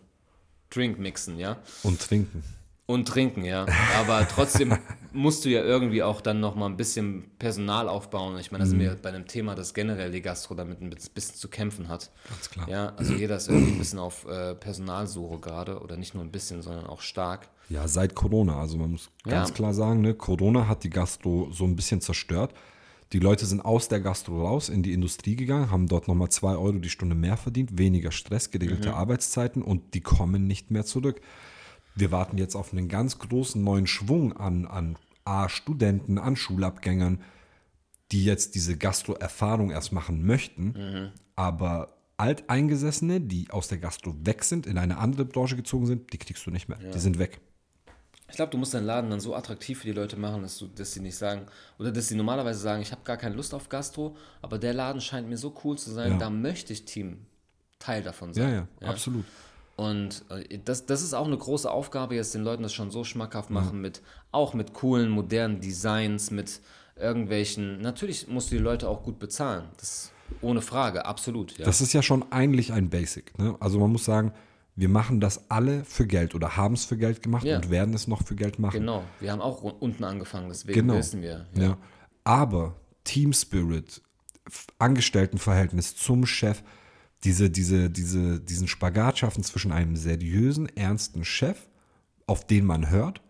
[0.70, 1.59] Drink mixen, ja.
[1.83, 2.42] Und trinken.
[2.90, 3.66] Und trinken, ja.
[3.98, 4.74] Aber trotzdem
[5.12, 8.38] musst du ja irgendwie auch dann nochmal ein bisschen Personal aufbauen.
[8.38, 11.35] Ich meine, da sind wir bei einem Thema, das generell die Gastro damit ein bisschen
[11.37, 12.11] zu kämpfen hat.
[12.31, 12.66] Ganz klar.
[12.66, 16.31] Ja, also jeder ist irgendwie ein bisschen auf äh, Personalsuche gerade oder nicht nur ein
[16.31, 17.51] bisschen, sondern auch stark.
[17.68, 18.59] Ja, seit Corona.
[18.59, 19.55] Also man muss ganz Ja.
[19.55, 22.55] klar sagen, ne, Corona hat die Gastro so ein bisschen zerstört.
[23.12, 26.57] Die Leute sind aus der Gastro raus in die Industrie gegangen, haben dort nochmal zwei
[26.57, 31.20] Euro die Stunde mehr verdient, weniger Stress, geregelte Arbeitszeiten und die kommen nicht mehr zurück.
[31.98, 37.20] Wir warten jetzt auf einen ganz großen neuen Schwung an, an A, Studenten, an Schulabgängern,
[38.12, 44.66] die jetzt diese Gastro-Erfahrung erst machen möchten, aber Alteingesessene, die aus der Gastro weg sind,
[44.66, 46.78] in eine andere Branche gezogen sind, die kriegst du nicht mehr.
[46.78, 47.40] Die sind weg.
[48.30, 50.66] Ich glaube, du musst deinen Laden dann so attraktiv für die Leute machen, dass, du,
[50.66, 51.46] dass sie nicht sagen,
[51.78, 55.00] oder dass sie normalerweise sagen, ich habe gar keine Lust auf Gastro, aber der Laden
[55.00, 56.18] scheint mir so cool zu sein, Ja.
[56.18, 57.26] da möchte ich Team
[57.78, 58.68] Teil davon Ja, sein.
[58.82, 59.24] ja, absolut.
[59.78, 63.04] Und äh, das, das ist auch eine große Aufgabe, jetzt den Leuten das schon so
[63.04, 66.60] schmackhaft machen, mit, auch mit coolen, modernen Designs, mit
[66.96, 67.80] irgendwelchen.
[67.80, 69.66] Natürlich musst du die Leute auch gut bezahlen.
[69.76, 70.10] Das
[70.40, 71.56] ohne Frage, absolut.
[71.58, 71.64] Ja.
[71.64, 73.38] Das ist ja schon eigentlich ein Basic.
[73.38, 73.54] Ne?
[73.60, 74.32] Also man muss sagen,
[74.74, 77.56] wir machen das alle für Geld oder haben es für Geld gemacht Ja.
[77.56, 78.80] und werden es noch für Geld machen.
[78.80, 79.04] genau.
[79.20, 80.94] Wir haben auch unten angefangen, deswegen Genau.
[80.98, 81.46] wissen wir.
[81.54, 81.78] Ja.
[82.24, 84.02] Aber Team Spirit,
[84.80, 86.62] Angestelltenverhältnis zum Chef,
[87.24, 91.68] diese, diese, diese, diesen Spagat schaffen zwischen einem seriösen, ernsten Chef,
[92.26, 93.20] auf den man hört,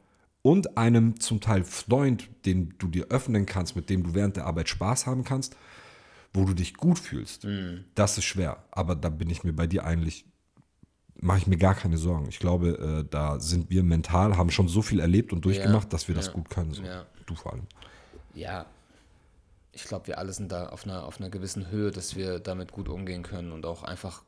[0.42, 4.46] und einem zum Teil Freund, den du dir öffnen kannst, mit dem du während der
[4.46, 5.57] Arbeit Spaß haben kannst,
[6.33, 7.46] wo du dich gut fühlst.
[7.94, 8.64] Das ist schwer.
[8.70, 10.27] Aber da bin ich mir bei dir eigentlich,
[11.20, 12.29] mache ich mir gar keine Sorgen.
[12.29, 16.09] Ich glaube, äh, da sind wir mental, haben schon so viel erlebt und durchgemacht, dass
[16.09, 16.72] wir das ja, gut können.
[16.72, 16.83] So.
[16.83, 17.07] ja.
[17.27, 17.66] Du vor allem.
[18.35, 18.66] Ja,
[19.79, 22.73] ich glaube, wir alle sind da auf einer, auf einer gewissen Höhe, dass wir damit
[22.73, 24.23] gut umgehen können und auch einfach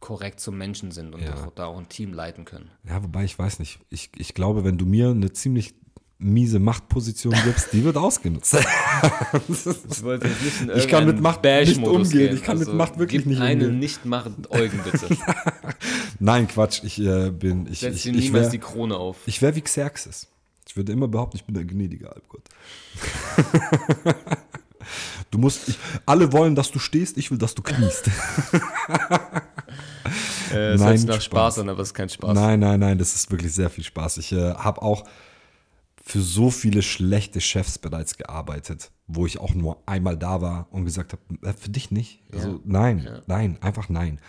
[0.00, 1.34] korrekt zum Menschen sind und Ja.
[1.34, 2.70] auch, da auch ein Team leiten können.
[2.84, 3.78] Ja, wobei ich weiß nicht.
[3.88, 5.74] Ich, ich glaube, wenn du mir eine ziemlich
[6.18, 8.56] miese Machtposition gibst, die wird ausgenutzt.
[9.52, 12.08] Ich wollte jetzt nicht in Ich kann mit Macht nicht umgehen.
[12.10, 12.34] gehen.
[12.36, 13.78] Ich kann mit Also, Macht wirklich nicht einen umgehen.
[13.78, 15.14] nicht machen Eugen bitte.
[16.18, 16.82] Nein, Quatsch.
[16.84, 17.66] Ich äh, bin.
[17.70, 19.18] Ich, Setz ich, ich niemals wäre die Krone auf.
[19.26, 20.28] ich wär wie Xerxes.
[20.68, 22.42] Ich würde immer behaupten, ich bin der gnädige Halbgott.
[25.30, 25.68] du musst.
[25.68, 27.16] Ich, alle wollen, dass du stehst.
[27.16, 28.10] Ich will, dass du kniest.
[30.52, 31.24] Äh, es Nein, hört sich nach Spaß.
[31.24, 32.32] Spaß an, aber es ist kein Spaß.
[32.34, 32.98] Nein, nein, nein.
[32.98, 34.18] Das ist wirklich sehr viel Spaß.
[34.18, 35.04] Ich äh, habe auch
[36.04, 40.84] für so viele schlechte Chefs bereits gearbeitet, wo ich auch nur einmal da war und
[40.84, 42.22] gesagt habe, äh, für dich nicht.
[42.32, 42.58] Also Ja.
[42.64, 43.22] nein, Ja.
[43.26, 44.20] nein, einfach nein.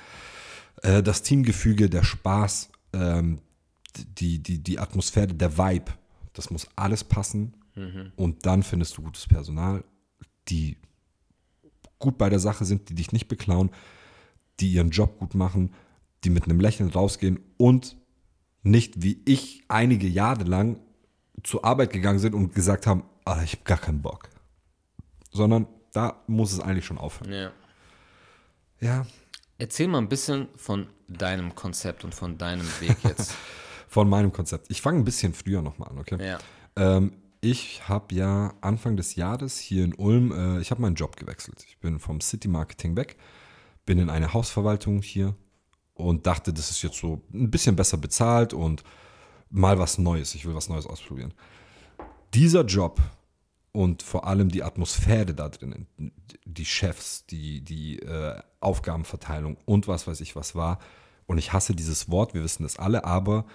[0.81, 3.39] Äh, das Teamgefüge, der Spaß, ähm,
[4.17, 5.91] die, die, die Atmosphäre, der Vibe,
[6.33, 7.53] das muss alles passen.
[7.75, 8.11] Mhm.
[8.15, 9.83] Und dann findest du gutes Personal,
[10.49, 10.77] die
[11.99, 13.71] gut bei der Sache sind, die dich nicht beklauen,
[14.59, 15.73] die ihren Job gut machen,
[16.23, 17.95] die mit einem Lächeln rausgehen und
[18.63, 20.79] nicht wie ich einige Jahre lang
[21.43, 24.29] zur Arbeit gegangen sind und gesagt haben, ah, ich habe gar keinen Bock.
[25.31, 27.31] Sondern da muss es eigentlich schon aufhören.
[27.31, 27.51] Ja.
[28.79, 29.05] Ja,
[29.59, 33.33] Erzähl mal ein bisschen von deinem Konzept und von deinem Weg jetzt.
[33.87, 34.69] von meinem Konzept.
[34.69, 36.23] Ich fange ein bisschen früher nochmal an, okay?
[36.23, 36.37] ja.
[36.75, 41.15] Ähm, ich habe ja Anfang des Jahres hier in Ulm, äh, ich habe meinen Job
[41.15, 41.63] gewechselt.
[41.67, 43.17] Ich bin vom City Marketing weg,
[43.85, 45.35] bin in eine Hausverwaltung hier
[45.93, 48.83] und dachte, das ist jetzt so ein bisschen besser bezahlt und
[49.49, 50.35] mal was Neues.
[50.35, 51.33] Ich will was Neues ausprobieren.
[52.33, 53.01] Dieser Job
[53.71, 55.87] und vor allem die Atmosphäre da drinnen,
[56.45, 60.79] die Chefs, die, die äh, Aufgabenverteilung und was weiß ich was war.
[61.25, 63.45] Und ich hasse dieses Wort, wir wissen das alle, aber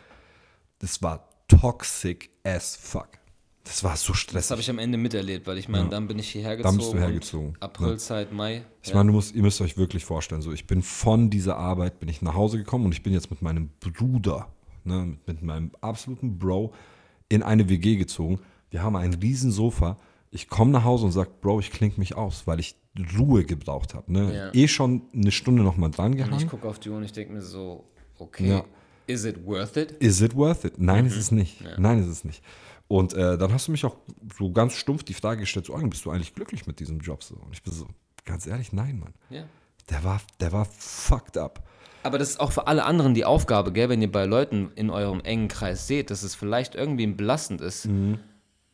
[0.78, 3.21] das war toxic as fuck.
[3.64, 4.50] Das war so Das stressig.
[4.50, 6.76] habe ich am Ende miterlebt, weil ich meine, dann bin ich hierher gezogen.
[6.76, 8.64] Dann bist du hergezogen, Aprilzeit, Mai.
[8.82, 12.00] Ich meine, du musst, ihr müsst euch wirklich vorstellen, so ich bin von dieser Arbeit,
[12.00, 14.48] bin ich nach Hause gekommen und ich bin jetzt mit meinem Bruder,
[14.84, 16.72] ne, mit, mit meinem absoluten Bro
[17.28, 18.40] in eine WG gezogen.
[18.70, 19.96] Wir haben ein riesen Sofa.
[20.32, 22.74] Ich komme nach Hause und sage, Bro, ich klinge mich aus, weil ich
[23.18, 24.10] Ruhe gebraucht habe.
[24.12, 24.34] Ne?
[24.34, 24.54] Ja.
[24.54, 26.48] Eh schon eine Stunde nochmal dran Und ich gehangen.
[26.48, 27.84] gucke auf die Uhr und ich denke mir so,
[28.18, 28.64] okay, Ja.
[29.06, 29.92] is it worth it?
[29.92, 30.74] Is it worth it?
[30.78, 31.10] Nein, Mhm.
[31.10, 31.62] ist es nicht.
[31.78, 32.42] Nein, ist es nicht.
[32.92, 33.96] Und äh, dann hast du mich auch
[34.36, 37.24] so ganz stumpf die Frage gestellt, so, bist du eigentlich glücklich mit diesem Job?
[37.24, 37.36] So?
[37.36, 37.86] Und ich bin so,
[38.26, 39.14] ganz ehrlich, nein, Mann.
[39.30, 39.44] Ja.
[39.88, 41.66] Der war, der war fucked up.
[42.02, 44.90] Aber das ist auch für alle anderen die Aufgabe, gell, wenn ihr bei Leuten in
[44.90, 48.18] eurem engen Kreis seht, dass es vielleicht irgendwie belastend ist, Mhm.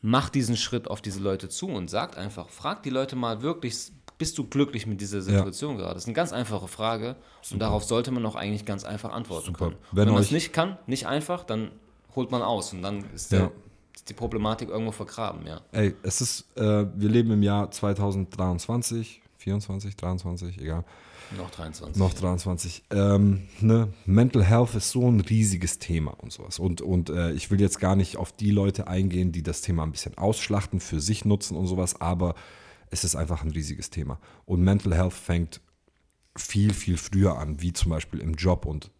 [0.00, 3.92] macht diesen Schritt auf diese Leute zu und sagt einfach, fragt die Leute mal wirklich,
[4.18, 5.94] bist du glücklich mit dieser Situation gerade?
[5.94, 7.14] Das ist eine ganz einfache Frage
[7.52, 9.58] und darauf sollte man auch eigentlich ganz einfach antworten Super.
[9.66, 9.76] können.
[9.92, 11.70] Wenn Wenn, man es nicht kann, nicht einfach, dann
[12.16, 13.38] holt man aus und dann ist, Ja.
[13.38, 13.52] der,
[14.04, 15.60] die Problematik irgendwo vergraben, ja.
[15.72, 20.84] Ey, es ist, äh, wir leben im Jahr 2023, 24, 23, egal,
[21.36, 21.96] Noch 23.
[21.96, 22.84] noch 23.
[22.90, 23.92] Ähm, ne?
[24.06, 26.58] Mental Health ist so ein riesiges Thema und sowas.
[26.58, 29.82] Und, und äh, ich will jetzt gar nicht auf die Leute eingehen, die das Thema
[29.84, 32.34] ein bisschen ausschlachten, für sich nutzen und sowas, aber
[32.90, 34.18] es ist einfach ein riesiges Thema.
[34.44, 35.60] Und Mental Health fängt
[36.36, 38.64] viel, viel früher an, wie zum Beispiel im Job.
[38.64, 38.90] Und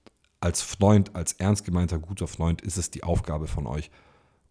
[0.41, 3.91] als Freund, als ernst gemeinter, guter Freund ist es die Aufgabe von euch,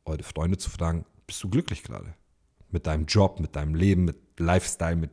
[0.07, 2.13] eure Freunde zu fragen, bist du glücklich gerade?
[2.69, 5.11] Mit deinem Job, mit deinem Leben, mit Lifestyle, mit,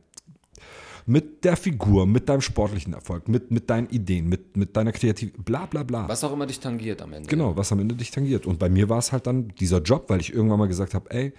[1.05, 5.45] mit der Figur, mit deinem sportlichen Erfolg, mit, mit deinen Ideen, mit, mit deiner Kreativität,
[5.45, 6.07] bla bla bla.
[6.07, 7.29] Was auch immer dich tangiert am Ende.
[7.29, 8.45] Genau, was am Ende dich tangiert.
[8.45, 11.09] Und bei mir war es halt dann dieser Job, weil ich irgendwann mal gesagt habe,
[11.11, 11.33] ey,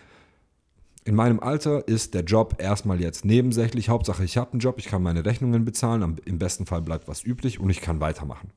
[1.06, 3.88] in meinem Alter ist der Job erstmal jetzt nebensächlich.
[3.88, 7.06] Hauptsache, ich habe einen Job, ich kann meine Rechnungen bezahlen, am, im besten Fall bleibt
[7.06, 8.50] was übrig und ich kann weitermachen.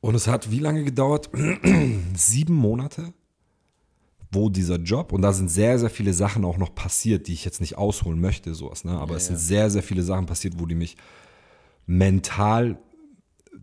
[0.00, 1.30] Und es hat wie lange gedauert?
[2.14, 3.12] Sieben Monate,
[4.32, 7.44] wo dieser Job, und da sind sehr, sehr viele Sachen auch noch passiert, die ich
[7.44, 8.92] jetzt nicht ausholen möchte, sowas, ne?
[8.92, 9.28] aber Ja, es ja.
[9.34, 10.96] sind sehr, sehr viele Sachen passiert, wo die mich
[11.86, 12.78] mental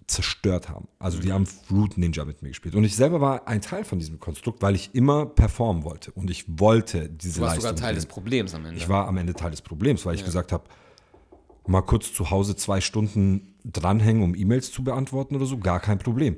[0.08, 0.88] zerstört haben.
[1.00, 2.76] Also die haben Fruit Ninja mit mir gespielt.
[2.76, 6.12] Und ich selber war ein Teil von diesem Konstrukt, weil ich immer performen wollte.
[6.12, 7.62] Und ich wollte diese Du warst Leistung.
[7.62, 7.96] sogar Teil bringen.
[7.96, 8.78] des Problems am Ende.
[8.78, 10.64] Ich war am Ende Teil des Problems, weil ich gesagt habe,
[11.66, 15.98] mal kurz zu Hause zwei Stunden dranhängen, um E-Mails zu beantworten oder so, gar kein
[16.00, 16.38] Problem.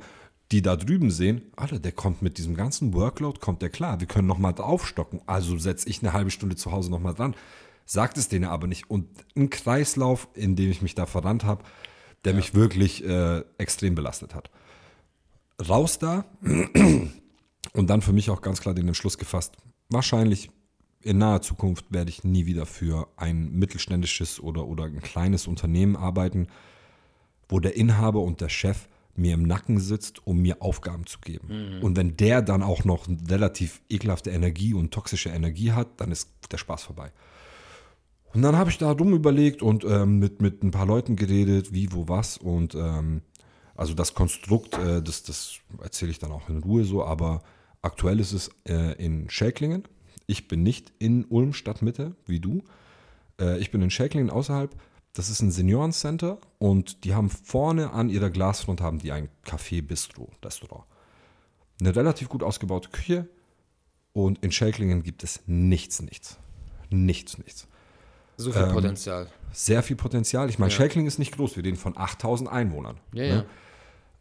[0.51, 4.07] Die da drüben sehen, Alter, der kommt mit diesem ganzen Workload, kommt der klar, wir
[4.07, 5.21] können nochmal draufstocken.
[5.27, 7.35] Also setze ich eine halbe Stunde zu Hause nochmal dran.
[7.85, 8.89] Sagt es denen aber nicht.
[8.89, 11.63] Und ein Kreislauf, in dem ich mich da verrannt habe,
[12.25, 14.49] der mich wirklich äh, extrem belastet hat.
[15.67, 16.25] Raus da
[17.73, 19.57] und dann für mich auch ganz klar den Entschluss gefasst,
[19.89, 20.49] wahrscheinlich
[21.01, 25.95] in naher Zukunft werde ich nie wieder für ein mittelständisches oder, oder ein kleines Unternehmen
[25.95, 26.47] arbeiten,
[27.47, 28.87] wo der Inhaber und der Chef
[29.19, 31.79] mir im Nacken sitzt, um mir Aufgaben zu geben.
[31.81, 36.29] Und wenn der dann auch noch relativ ekelhafte Energie und toxische Energie hat, dann ist
[36.51, 37.11] der Spaß vorbei.
[38.33, 41.73] Und dann habe ich da dumm überlegt und ähm, mit, mit ein paar Leuten geredet,
[41.73, 42.37] wie, wo, was.
[42.37, 43.21] Und ähm,
[43.75, 47.41] also das Konstrukt, äh, das, das erzähle ich dann auch in Ruhe so, aber
[47.81, 49.83] aktuell ist es äh, in Schäklingen.
[50.27, 52.63] Ich bin nicht in Ulm Stadtmitte, wie du.
[53.39, 54.75] Äh, ich bin in Schäklingen außerhalb.
[55.13, 59.81] Das ist ein Seniorencenter und die haben vorne an ihrer Glasfront haben die ein Café
[59.81, 60.85] Bistro Restaurant.
[61.81, 63.27] Eine relativ gut ausgebaute Küche
[64.13, 66.37] und in Schäklingen gibt es nichts, nichts.
[66.89, 67.67] Nichts, nichts
[68.37, 69.27] so Ähm, viel Potenzial.
[69.51, 70.49] sehr viel Potenzial.
[70.49, 70.77] Ich meine, Ja.
[70.77, 72.97] Schäkling ist nicht groß, wir reden von 8000 Einwohnern.
[73.13, 73.29] Ja, ne?
[73.29, 73.45] ja.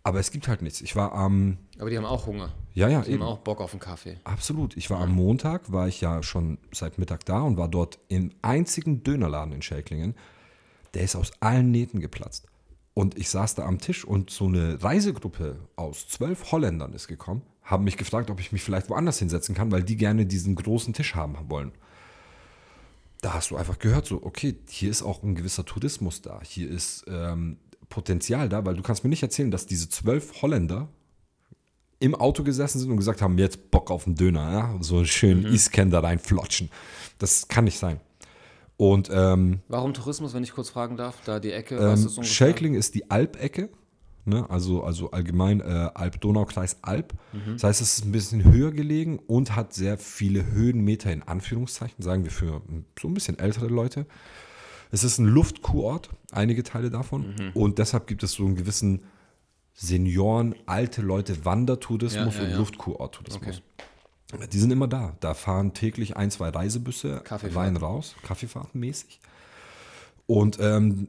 [0.02, 0.80] Aber es gibt halt nichts.
[0.80, 2.52] Ich war am, Aber die haben auch Hunger.
[2.74, 3.22] ja, ja, Die haben eben.
[3.22, 4.18] auch Bock auf einen Kaffee.
[4.24, 4.76] Absolut.
[4.76, 8.32] Ich war am Montag, war ich ja schon seit Mittag da und war dort im
[8.42, 10.14] einzigen Dönerladen in Schäklingen.
[10.98, 12.46] Der ist aus allen Nähten geplatzt.
[12.92, 17.42] Und ich saß da am Tisch und so eine Reisegruppe aus zwölf Holländern ist gekommen,
[17.62, 20.94] haben mich gefragt, ob ich mich vielleicht woanders hinsetzen kann, weil die gerne diesen großen
[20.94, 21.70] Tisch haben wollen.
[23.20, 26.68] Da hast du einfach gehört, so, okay, hier ist auch ein gewisser Tourismus da, hier
[26.68, 27.58] ist ähm,
[27.88, 30.88] Potenzial da, weil du kannst mir nicht erzählen, dass diese zwölf Holländer
[32.00, 34.76] im Auto gesessen sind und gesagt haben, jetzt Bock auf einen Döner, ja?
[34.80, 35.54] so schön mhm.
[35.54, 36.70] Iskender reinflotschen.
[37.20, 38.00] Das kann nicht sein.
[38.78, 41.16] Und ähm, Warum Tourismus, wenn ich kurz fragen darf?
[41.24, 42.24] Da die Ecke, ähm, ist ungefähr?
[42.24, 43.70] Schäkling ist die Alpecke,
[44.24, 44.48] ne?
[44.48, 47.12] also, also allgemein äh, Alp-Donau-Kreis Alp.
[47.32, 47.54] Mhm.
[47.54, 52.04] Das heißt, es ist ein bisschen höher gelegen und hat sehr viele Höhenmeter in Anführungszeichen,
[52.04, 52.62] sagen wir für
[53.00, 54.06] so ein bisschen ältere Leute.
[54.92, 57.34] Es ist ein Luftkurort, einige Teile davon.
[57.36, 57.50] Mhm.
[57.54, 59.02] Und deshalb gibt es so einen gewissen
[59.74, 62.58] Senioren, alte Leute, Wandertourismus Ja, ja, und ja.
[62.58, 63.60] Luftkurort-Tourismus.
[64.52, 65.16] Die sind immer da.
[65.20, 67.22] Da fahren täglich ein, zwei Reisebüsse
[67.54, 69.20] rein raus, Kaffeefahrtenmäßig.
[70.26, 71.08] Und ähm,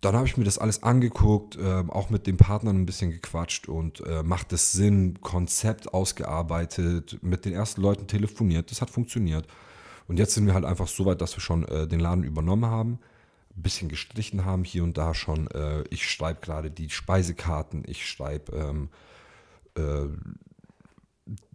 [0.00, 3.68] dann habe ich mir das alles angeguckt, ähm, auch mit den Partnern ein bisschen gequatscht
[3.68, 9.48] und äh, macht es Sinn, Konzept ausgearbeitet, mit den ersten Leuten telefoniert, das hat funktioniert.
[10.06, 12.66] Und jetzt sind wir halt einfach so weit, dass wir schon äh, den Laden übernommen
[12.66, 13.00] haben,
[13.56, 15.48] ein bisschen gestrichen haben hier und da schon.
[15.48, 18.90] Äh, ich schreibe gerade die Speisekarten, ich schreibe ähm,
[19.76, 20.06] äh,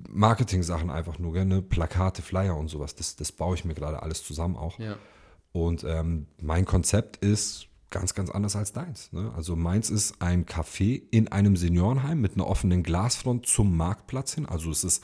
[0.10, 1.62] Marketing-Sachen einfach nur, gell, ne?
[1.62, 2.95] Plakate, Flyer und sowas.
[2.95, 4.77] Das, das baue ich mir gerade alles zusammen auch.
[4.79, 4.97] Ja.
[5.53, 9.12] Und ähm, mein Konzept ist ganz, ganz anders als deins.
[9.12, 9.31] Ne?
[9.36, 14.45] Also meins ist ein Café in einem Seniorenheim mit einer offenen Glasfront zum Marktplatz hin.
[14.45, 15.03] Also es ist,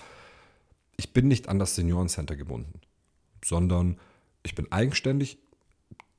[0.95, 2.79] ich bin nicht an das Seniorencenter gebunden,
[3.43, 3.99] sondern
[4.43, 5.37] ich bin eigenständig.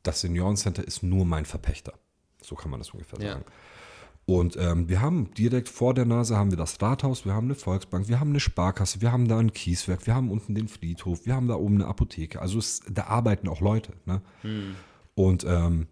[0.03, 1.95] Das Seniorencenter ist nur mein Verpächter.
[2.43, 3.33] So kann man das ungefähr Ja.
[3.33, 3.45] sagen.
[4.29, 7.55] Und ähm, wir haben direkt vor der Nase haben wir das Rathaus, wir haben eine
[7.55, 11.25] Volksbank, wir haben eine Sparkasse, wir haben da ein Kieswerk, wir haben unten den Friedhof,
[11.25, 12.43] wir haben da oben eine Apotheke.
[12.43, 13.95] Also es, da arbeiten auch Leute.
[14.05, 14.21] Ne?
[15.15, 15.87] Und ähm,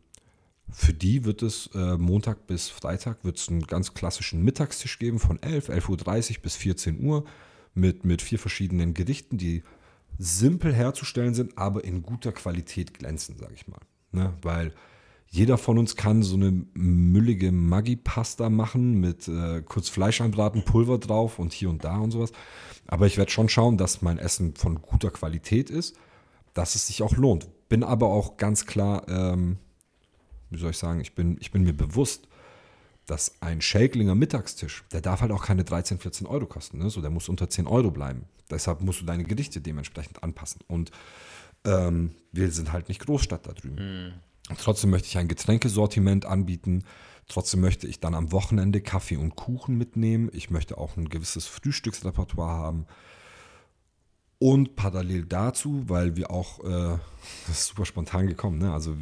[0.68, 5.18] für die wird es äh, Montag bis Freitag wird es einen ganz klassischen Mittagstisch geben
[5.18, 7.24] von 11, 11.30 Uhr bis 14 Uhr
[7.72, 9.62] mit, mit vier verschiedenen Gerichten, die
[10.18, 13.80] simpel herzustellen sind, aber in guter Qualität glänzen, sage ich mal.
[14.12, 14.34] Ne?
[14.42, 14.74] Weil
[15.28, 20.98] jeder von uns kann so eine müllige Maggi-Pasta machen mit äh, kurz Fleisch anbraten, Pulver
[20.98, 22.32] drauf und hier und da und sowas.
[22.86, 25.96] Aber ich werde schon schauen, dass mein Essen von guter Qualität ist,
[26.54, 27.48] dass es sich auch lohnt.
[27.68, 29.58] Bin aber auch ganz klar, ähm,
[30.50, 32.28] wie soll ich sagen, ich bin, ich bin mir bewusst,
[33.06, 36.78] dass ein Schäklinger Mittagstisch, der darf halt auch keine 13, 14 Euro kosten.
[36.78, 36.90] Ne?
[36.90, 38.24] So, der muss unter 10 Euro bleiben.
[38.50, 40.60] Deshalb musst du deine Gerichte dementsprechend anpassen.
[40.66, 40.90] Und
[41.64, 44.14] ähm, wir sind halt nicht Großstadt da drüben.
[44.58, 46.84] Trotzdem möchte ich ein Getränkesortiment anbieten.
[47.28, 50.30] Trotzdem möchte ich dann am Wochenende Kaffee und Kuchen mitnehmen.
[50.32, 52.86] Ich möchte auch ein gewisses Frühstücksrepertoire haben.
[54.38, 56.98] Und parallel dazu, weil wir auch, äh,
[57.46, 58.72] das ist super spontan gekommen, ne?
[58.72, 58.96] also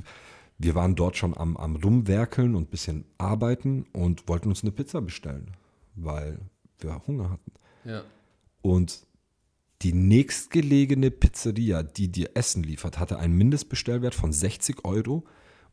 [0.58, 4.70] wir waren dort schon am, am Rumwerkeln und ein bisschen arbeiten und wollten uns eine
[4.70, 5.50] Pizza bestellen,
[5.96, 6.38] weil
[6.78, 7.52] wir Hunger hatten.
[7.84, 8.04] Ja.
[8.62, 9.04] Und
[9.84, 15.24] die nächstgelegene Pizzeria, die dir Essen liefert, hatte einen Mindestbestellwert von 60 Euro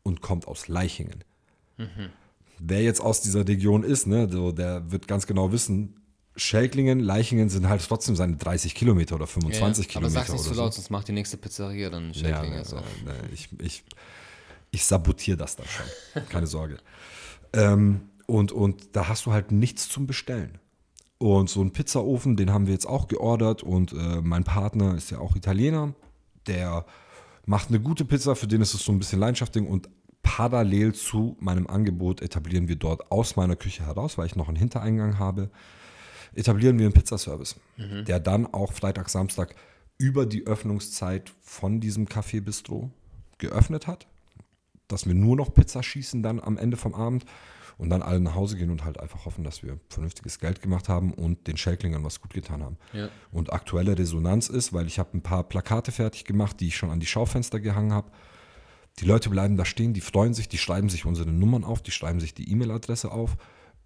[0.02, 1.24] und kommt aus Leichingen.
[2.58, 5.96] wer jetzt aus dieser Region ist, ne, so, der wird ganz genau wissen,
[6.36, 10.10] Schelklingen, Leichingen sind halt trotzdem seine 30 Kilometer oder 25 Aber Kilometer.
[10.10, 10.62] sag's nicht zu so.
[10.62, 12.52] laut, sonst macht die nächste Pizzeria dann Shaking.
[12.52, 12.76] Ja, also.
[12.76, 13.84] äh, äh, ich, ich,
[14.70, 16.26] ich sabotiere das dann schon.
[16.28, 16.78] Keine Sorge.
[17.52, 20.58] Ähm, und, und da hast du halt nichts zum Bestellen.
[21.22, 23.62] Und so einen Pizzaofen, den haben wir jetzt auch geordert.
[23.62, 25.94] Und äh, mein Partner ist ja auch Italiener.
[26.48, 26.84] Der
[27.46, 29.68] macht eine gute Pizza, für den ist es so ein bisschen Leidenschaftding.
[29.68, 29.88] Und
[30.24, 34.56] parallel zu meinem Angebot etablieren wir dort aus meiner Küche heraus, weil ich noch einen
[34.56, 35.52] Hintereingang habe,
[36.34, 37.54] etablieren wir einen Pizzaservice,
[38.08, 39.54] der dann auch Freitag, Samstag
[39.98, 42.90] über die Öffnungszeit von diesem Café Bistro
[43.38, 44.08] geöffnet hat,
[44.88, 47.26] dass wir nur noch Pizza schießen dann am Ende vom Abend
[47.82, 50.88] und dann alle nach Hause gehen und halt einfach hoffen, dass wir vernünftiges Geld gemacht
[50.88, 52.76] haben und den Schelklingern was gut getan haben.
[52.92, 53.08] Ja.
[53.32, 56.90] Und aktuelle Resonanz ist, weil ich habe ein paar Plakate fertig gemacht, die ich schon
[56.90, 58.12] an die Schaufenster gehangen habe.
[59.00, 61.90] Die Leute bleiben da stehen, die freuen sich, die schreiben sich unsere Nummern auf, die
[61.90, 63.36] schreiben sich die E-Mail-Adresse auf.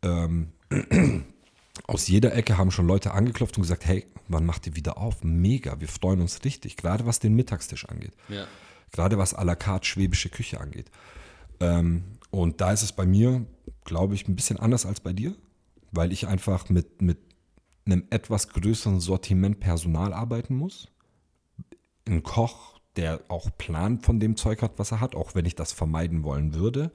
[0.02, 0.52] Ähm,
[1.86, 5.24] aus jeder Ecke haben schon Leute angeklopft und gesagt, hey, wann macht ihr wieder auf?
[5.24, 8.12] Mega, wir freuen uns richtig, gerade was den Mittagstisch angeht.
[8.28, 8.46] Ja.
[8.92, 10.90] Gerade was à la carte schwäbische Küche angeht.
[11.60, 13.46] Ähm, und da ist es bei mir,
[13.86, 15.34] glaube ich, ein bisschen anders als bei dir,
[15.92, 17.18] weil ich einfach mit, mit
[17.86, 20.88] einem etwas größeren Sortiment Personal arbeiten muss.
[22.06, 25.54] Ein Koch, der auch Plan von dem Zeug hat, was er hat, auch wenn ich
[25.54, 26.92] das vermeiden wollen würde.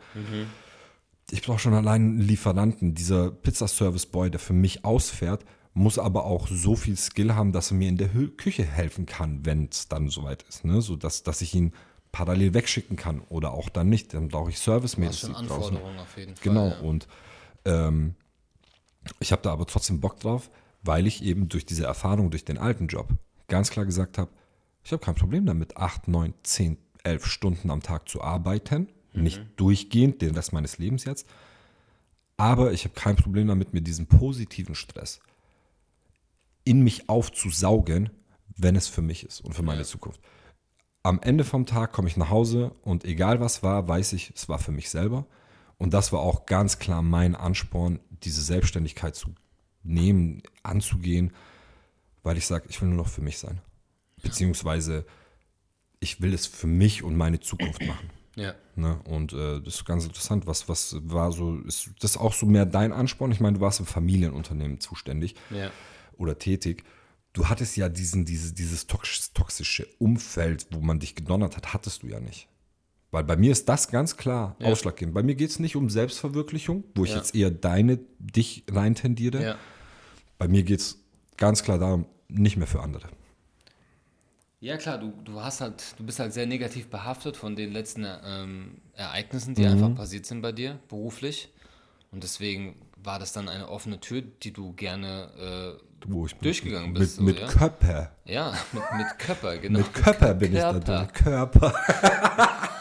[1.31, 2.93] Ich brauche schon allein einen Lieferanten.
[2.93, 7.77] Dieser Pizzaservice-Boy, der für mich ausfährt, muss aber auch so viel Skill haben, dass er
[7.77, 10.65] mir in der Küche helfen kann, wenn es dann soweit ist.
[10.65, 10.81] Ne?
[10.81, 11.71] So dass, dass ich ihn
[12.11, 14.13] parallel wegschicken kann oder auch dann nicht.
[14.13, 15.35] Dann brauche ich Das schon draußen.
[15.35, 16.43] Anforderungen auf jeden Fall.
[16.43, 16.79] Genau, Ja.
[16.79, 17.07] und
[17.65, 18.15] ähm,
[19.19, 20.49] ich habe da aber trotzdem Bock drauf,
[20.83, 23.09] weil ich eben durch diese Erfahrung, durch den alten Job
[23.47, 24.31] ganz klar gesagt habe,
[24.83, 28.89] ich habe kein Problem damit, 8, 9, 10, 11 Stunden am Tag zu arbeiten.
[29.13, 31.27] Nicht durchgehend, den Rest meines Lebens jetzt.
[32.37, 35.19] Aber ich habe kein Problem damit, mir diesen positiven Stress
[36.63, 38.09] in mich aufzusaugen,
[38.55, 40.21] wenn es für mich ist und für meine Zukunft.
[41.03, 44.49] Am Ende vom Tag komme ich nach Hause und egal was war, weiß ich, es
[44.49, 45.25] war für mich selber.
[45.77, 49.33] Und das war auch ganz klar mein Ansporn, diese Selbstständigkeit zu
[49.81, 51.33] nehmen, anzugehen,
[52.21, 53.61] weil ich sage, ich will nur noch für mich sein.
[54.21, 55.05] Beziehungsweise
[55.99, 58.11] ich will es für mich und meine Zukunft machen.
[58.35, 58.53] Ja.
[58.75, 58.99] Ne?
[59.05, 60.45] Und äh, das ist ganz interessant.
[60.45, 63.31] Was, was war so, ist das auch so mehr dein Ansporn?
[63.31, 65.71] Ich meine, du warst im Familienunternehmen zuständig Ja.
[66.17, 66.83] oder tätig.
[67.33, 72.03] Du hattest ja diesen, diese, dieses tox- toxische Umfeld, wo man dich gedonnert hat, hattest
[72.03, 72.47] du ja nicht.
[73.11, 74.67] Weil bei mir ist das ganz klar Ja.
[74.67, 75.13] ausschlaggebend.
[75.13, 77.17] Bei mir geht es nicht um Selbstverwirklichung, wo ich Ja.
[77.17, 79.43] jetzt eher deine, dich rein tendiere.
[79.43, 79.57] Ja.
[80.37, 80.99] Bei mir geht es
[81.37, 83.07] ganz klar darum, nicht mehr für andere.
[84.59, 88.05] Ja klar, du, du hast halt, du bist halt sehr negativ behaftet von den letzten
[88.23, 89.55] ähm, Ereignissen, Mhm.
[89.55, 91.49] die einfach passiert sind bei dir, beruflich.
[92.11, 95.77] Und deswegen war das dann eine offene Tür, die du gerne
[96.07, 97.47] Wo ich Durchgegangen bist, Mit, so, mit ja?
[97.47, 98.11] Körper.
[98.25, 99.79] äh, ja, mit, mit Körper, genau.
[99.79, 100.97] Mit Körper bin ich da Körper.
[100.97, 101.13] drin.
[101.13, 101.73] Körper.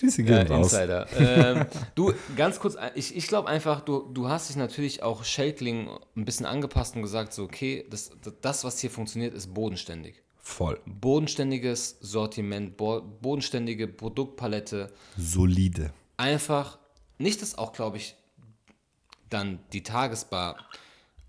[0.00, 0.72] Grüße Ja, gehen raus.
[0.72, 1.06] Insider.
[1.18, 5.88] ähm, du, ganz kurz, ich, ich glaube einfach, du, du hast dich natürlich auch Shakeling
[6.16, 8.10] ein bisschen angepasst und gesagt, so, okay, das,
[8.42, 10.22] das, was hier funktioniert, ist bodenständig.
[10.36, 10.80] Voll.
[10.86, 14.90] Bodenständiges Sortiment, bo bodenständige Produktpalette.
[15.16, 15.92] Solide.
[16.16, 16.78] Einfach,
[17.18, 18.16] nicht, dass auch, glaube ich,
[19.30, 20.56] dann die Tagesbar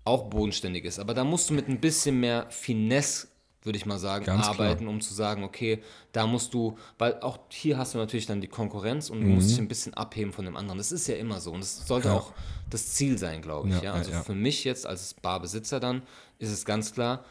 [0.04, 3.28] auch bodenständig ist, aber da musst du mit ein bisschen mehr Finesse,
[3.62, 4.54] würde ich mal sagen, Ganz klar.
[4.54, 5.82] arbeiten, um zu sagen, okay,
[6.12, 9.34] da musst du, weil auch hier hast du natürlich dann die Konkurrenz und du Mhm.
[9.34, 10.78] musst dich ein bisschen abheben von dem anderen.
[10.78, 12.14] Das ist ja immer so und das sollte Ja.
[12.14, 12.32] auch
[12.70, 13.74] das Ziel sein, glaube ich.
[13.74, 14.22] Ja, ja, Also ja.
[14.22, 16.02] für mich jetzt als Barbesitzer dann
[16.38, 17.24] ist es ganz klar,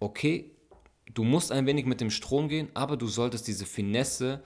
[0.00, 0.50] okay,
[1.12, 4.40] du musst ein wenig mit dem Strom gehen, aber du solltest diese Finesse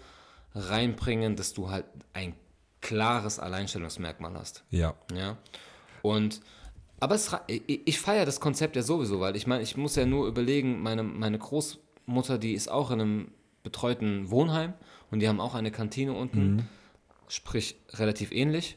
[0.55, 2.35] reinbringen, dass du halt ein
[2.83, 4.65] klares Alleinstellungsmerkmal hast.
[4.71, 4.95] Ja.
[5.15, 5.39] Ja.
[6.03, 6.43] Und
[7.01, 10.07] aber es, ich, ich feiere das Konzept ja sowieso, weil ich meine, ich muss ja
[10.07, 13.33] nur überlegen, meine, meine Großmutter, die ist auch in einem
[13.65, 14.75] betreuten Wohnheim
[15.11, 16.69] und die haben auch eine Kantine unten,
[17.27, 18.77] sprich relativ ähnlich.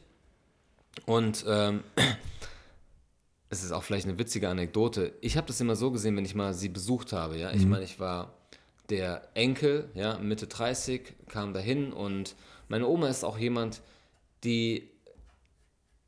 [1.04, 1.84] Und ähm,
[3.48, 5.12] es ist auch vielleicht eine witzige Anekdote.
[5.20, 7.38] Ich habe das immer so gesehen, wenn ich mal sie besucht habe.
[7.38, 8.34] Ja, ich meine, ich war
[8.90, 12.34] der Enkel, ja, Mitte 30, kam dahin und
[12.68, 13.82] meine Oma ist auch jemand,
[14.44, 14.90] die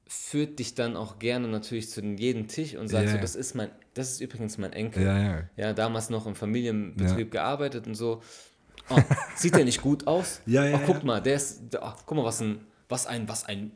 [0.07, 3.55] führt dich dann auch gerne natürlich zu jedem Tisch und sagt Ja, so, das ist
[3.55, 5.05] mein, das ist übrigens mein Enkel.
[5.05, 5.43] Ja, ja.
[5.57, 8.23] Ja, damals noch im Familienbetrieb gearbeitet und so.
[8.89, 8.99] Oh,
[9.37, 10.41] sieht der nicht gut aus?
[10.47, 13.45] Ja, ja, Oh, guck mal, der ist, oh, guck mal, was ein, was ein, was
[13.45, 13.71] ein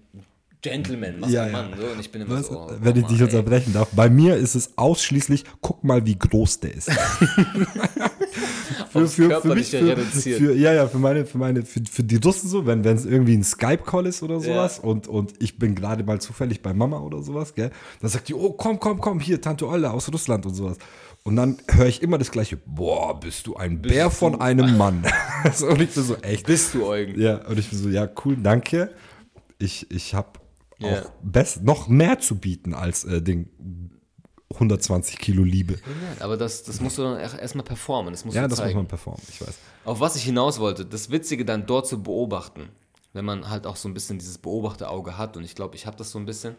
[0.62, 1.68] Gentleman, mach Ja, ja, ja.
[1.68, 1.78] Mann.
[1.78, 3.26] So, und ich bin immer Was, so, oh, wenn ich guck dich ey.
[3.26, 3.88] unterbrechen darf.
[3.92, 6.90] Bei mir ist es ausschließlich, guck mal, wie groß der ist.
[8.90, 10.38] für, Aufs Körperliche reduziert.
[10.38, 13.04] für, ja, ja, für meine, für meine, für, für die Russen so, wenn wenn es
[13.04, 17.00] irgendwie ein Skype-Call ist oder sowas und, und ich bin gerade mal zufällig bei Mama
[17.00, 20.46] oder sowas, gell, dann sagt die, oh, komm, komm, komm, hier, Tante Olle aus Russland
[20.46, 20.78] und sowas.
[21.24, 25.04] Und dann höre ich immer das gleiche, boah, bist du ein Bär von einem Mann.
[25.54, 26.46] so, und ich bin so, echt.
[26.46, 27.20] Bist du Eugen?
[27.20, 28.90] Ja, und ich bin so, ja, cool, danke.
[29.58, 30.30] Ich, ich habe
[30.78, 31.02] Ja.
[31.02, 33.48] auch best, noch mehr zu bieten als äh, den
[34.54, 35.74] 120 Kilo Liebe.
[36.18, 38.12] Ja, aber das, das musst du dann erst- erstmal performen.
[38.12, 39.58] Das musst Ja, das muss man performen, ich weiß.
[39.84, 42.68] Auf was ich hinaus wollte, das Witzige dann dort zu beobachten,
[43.14, 45.96] wenn man halt auch so ein bisschen dieses Beobachterauge hat, und ich glaube, ich habe
[45.96, 46.54] das so ein bisschen,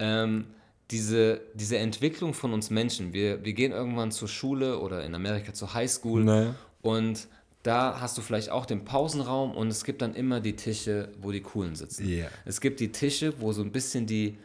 [0.00, 0.46] ähm,
[0.90, 3.12] diese, diese Entwicklung von uns Menschen.
[3.12, 6.54] Wir, wir gehen irgendwann zur Schule oder in Amerika zur Highschool Naja.
[6.82, 7.28] und
[7.62, 11.30] da hast du vielleicht auch den Pausenraum und es gibt dann immer die Tische, wo
[11.30, 12.08] die Coolen sitzen.
[12.08, 12.26] Ja.
[12.44, 14.38] Es gibt die Tische, wo so ein bisschen die,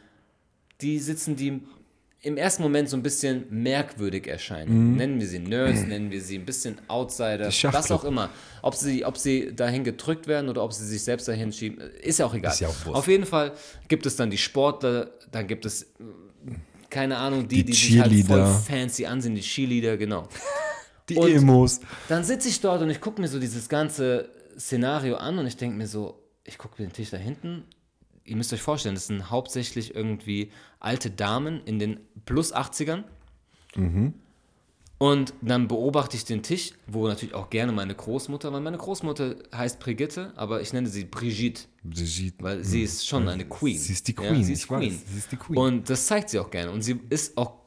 [0.81, 1.61] die sitzen, die
[2.21, 4.95] im ersten Moment so ein bisschen merkwürdig erscheinen.
[4.95, 8.31] Nennen wir sie Nerds, nennen wir sie ein bisschen Outsider, was auch immer.
[8.61, 12.19] Ob sie, ob sie dahin gedrückt werden oder ob sie sich selbst dahin schieben, ist
[12.19, 12.51] ja auch egal.
[12.51, 12.95] Ist ja auch.
[12.95, 13.53] Auf jeden Fall
[13.87, 15.85] gibt es dann die Sportler, dann gibt es, äh,
[16.89, 20.27] keine Ahnung, die, Die die, sich halt voll fancy ansehen, die Cheerleader, genau.
[21.09, 21.81] Die Und- Emos.
[22.09, 25.57] Dann sitze ich dort und ich gucke mir so dieses ganze Szenario an und ich
[25.57, 27.63] denke mir so, ich gucke mir den Tisch da hinten.
[28.23, 33.03] Ihr müsst euch vorstellen, das sind hauptsächlich irgendwie alte Damen in den plus 80ern.
[34.97, 39.35] Und dann beobachte ich den Tisch, wo natürlich auch gerne meine Großmutter, weil meine Großmutter
[39.53, 42.41] heißt Brigitte, aber ich nenne sie Brigitte, Brigitte.
[42.43, 43.77] weil sie ist schon eine Queen.
[43.77, 45.01] Sie ist die Ja, Queen, sie ist weiß, Queen.
[45.05, 45.57] sie ist die Queen.
[45.57, 46.71] Und das zeigt sie auch gerne.
[46.71, 47.64] Und sie ist auch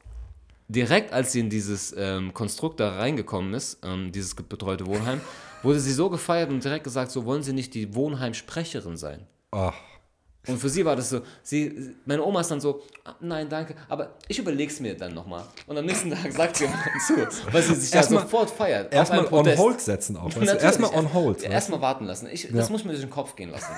[0.68, 5.20] direkt, als sie in dieses ähm, Konstrukt da reingekommen ist, ähm, dieses betreute Wohnheim,
[5.62, 9.26] wurde sie so gefeiert und direkt gesagt, so wollen sie nicht die Wohnheimsprecherin sein.
[9.50, 9.74] Ach,
[10.46, 13.74] Und für sie war das so, sie, meine Oma ist dann so, "Ah, nein, danke,
[13.88, 15.42] aber ich überleg's mir dann nochmal.
[15.66, 18.86] Und am nächsten Tag sagt sie dann zu, weil sie sich da Erstmal- sofort feiert.
[18.88, 20.26] auf erstmal on hold setzen auch.
[20.26, 20.40] Weißt du?
[20.40, 20.62] Natürlich.
[20.62, 21.42] Erstmal on hold.
[21.42, 22.28] Erstmal warten lassen.
[22.30, 22.72] Ich, Das Ja.
[22.72, 23.72] muss mir durch den Kopf gehen lassen.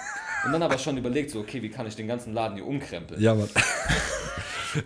[0.44, 3.20] Und dann aber schon überlegt, so, okay, wie kann ich den ganzen Laden hier umkrempeln?
[3.22, 3.48] Ja, Mann.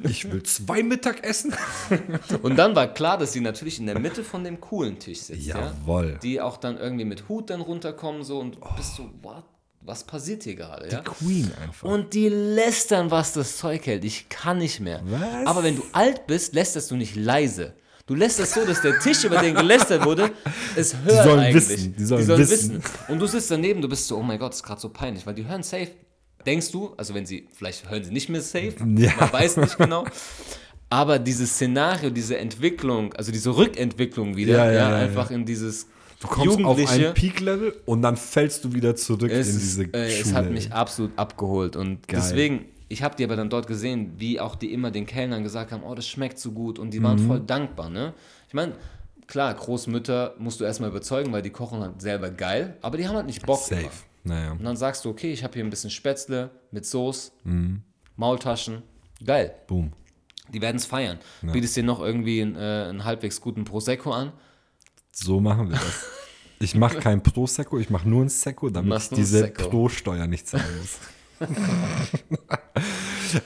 [0.03, 1.55] Ich will zwei Mittagessen.
[2.43, 5.47] Und dann war klar, dass sie natürlich in der Mitte von dem coolen Tisch sitzt.
[5.47, 6.13] Jawohl.
[6.13, 6.19] Ja?
[6.19, 9.45] Die auch dann irgendwie mit Hut dann runterkommen so und bist so, what?
[9.81, 10.89] Was passiert hier gerade?
[10.89, 11.01] Ja?
[11.01, 11.87] Queen einfach.
[11.87, 14.05] Und die lästern, was das Zeug hält.
[14.05, 15.03] Ich kann nicht mehr.
[15.05, 15.47] Was?
[15.47, 17.75] Aber wenn du alt bist, lästerst du nicht leise.
[18.07, 20.31] Du lässt es so, dass der Tisch, über den gelästert wurde,
[20.77, 21.69] es hört sollen eigentlich.
[21.69, 22.83] wissen, die sollen wissen.
[23.09, 25.27] Und du sitzt daneben, du bist so, oh mein Gott, das ist gerade so peinlich,
[25.27, 25.89] weil die hören safe.
[26.47, 29.13] Denkst du, also wenn sie, vielleicht hören sie nicht mehr safe, Ja.
[29.19, 30.05] man weiß nicht genau.
[30.91, 35.87] Aber dieses Szenario, diese Entwicklung, also diese Rückentwicklung wieder, Ja, ja, ja, einfach in dieses
[36.21, 37.09] Du kommst auf Jugendliche.
[37.09, 40.21] ein Peak-Level und dann fällst du wieder zurück Es, in diese äh, Schule.
[40.23, 42.21] es hat mich absolut abgeholt und Geil.
[42.21, 45.73] deswegen, ich habe die aber dann dort gesehen, wie auch die immer den Kellnern gesagt
[45.73, 47.27] haben, oh, das schmeckt so gut und die waren Mhm.
[47.27, 48.15] voll dankbar, ne?
[48.49, 48.73] Ich meine,
[49.27, 53.17] klar, Großmütter musst du erstmal überzeugen, weil die kochen halt selber geil, aber die haben
[53.17, 53.81] halt nicht Bock Safe.
[53.83, 53.91] immer.
[54.25, 54.53] Naja.
[54.53, 57.83] Und dann sagst du, okay, ich habe hier ein bisschen Spätzle mit Soße, Mhm.
[58.17, 58.83] Maultaschen,
[59.25, 59.55] geil.
[59.67, 59.93] Boom.
[60.51, 61.19] Die werden es feiern.
[61.43, 64.33] Bietest dir noch irgendwie einen, äh, einen halbwegs guten Prosecco an.
[65.13, 66.05] So machen wir das.
[66.61, 69.49] Ich mache kein Prosecco, ich mache nur ein Secco, damit ich diese.
[69.49, 70.99] Pro-Steuer nicht zahlen muss.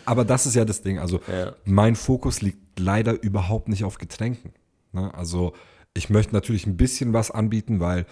[0.04, 0.98] Aber das ist ja das Ding.
[0.98, 1.54] Also Ja.
[1.64, 4.52] mein Fokus liegt leider überhaupt nicht auf Getränken.
[4.92, 5.12] Ne?
[5.14, 5.54] Also
[5.94, 8.06] ich möchte natürlich ein bisschen was anbieten, weil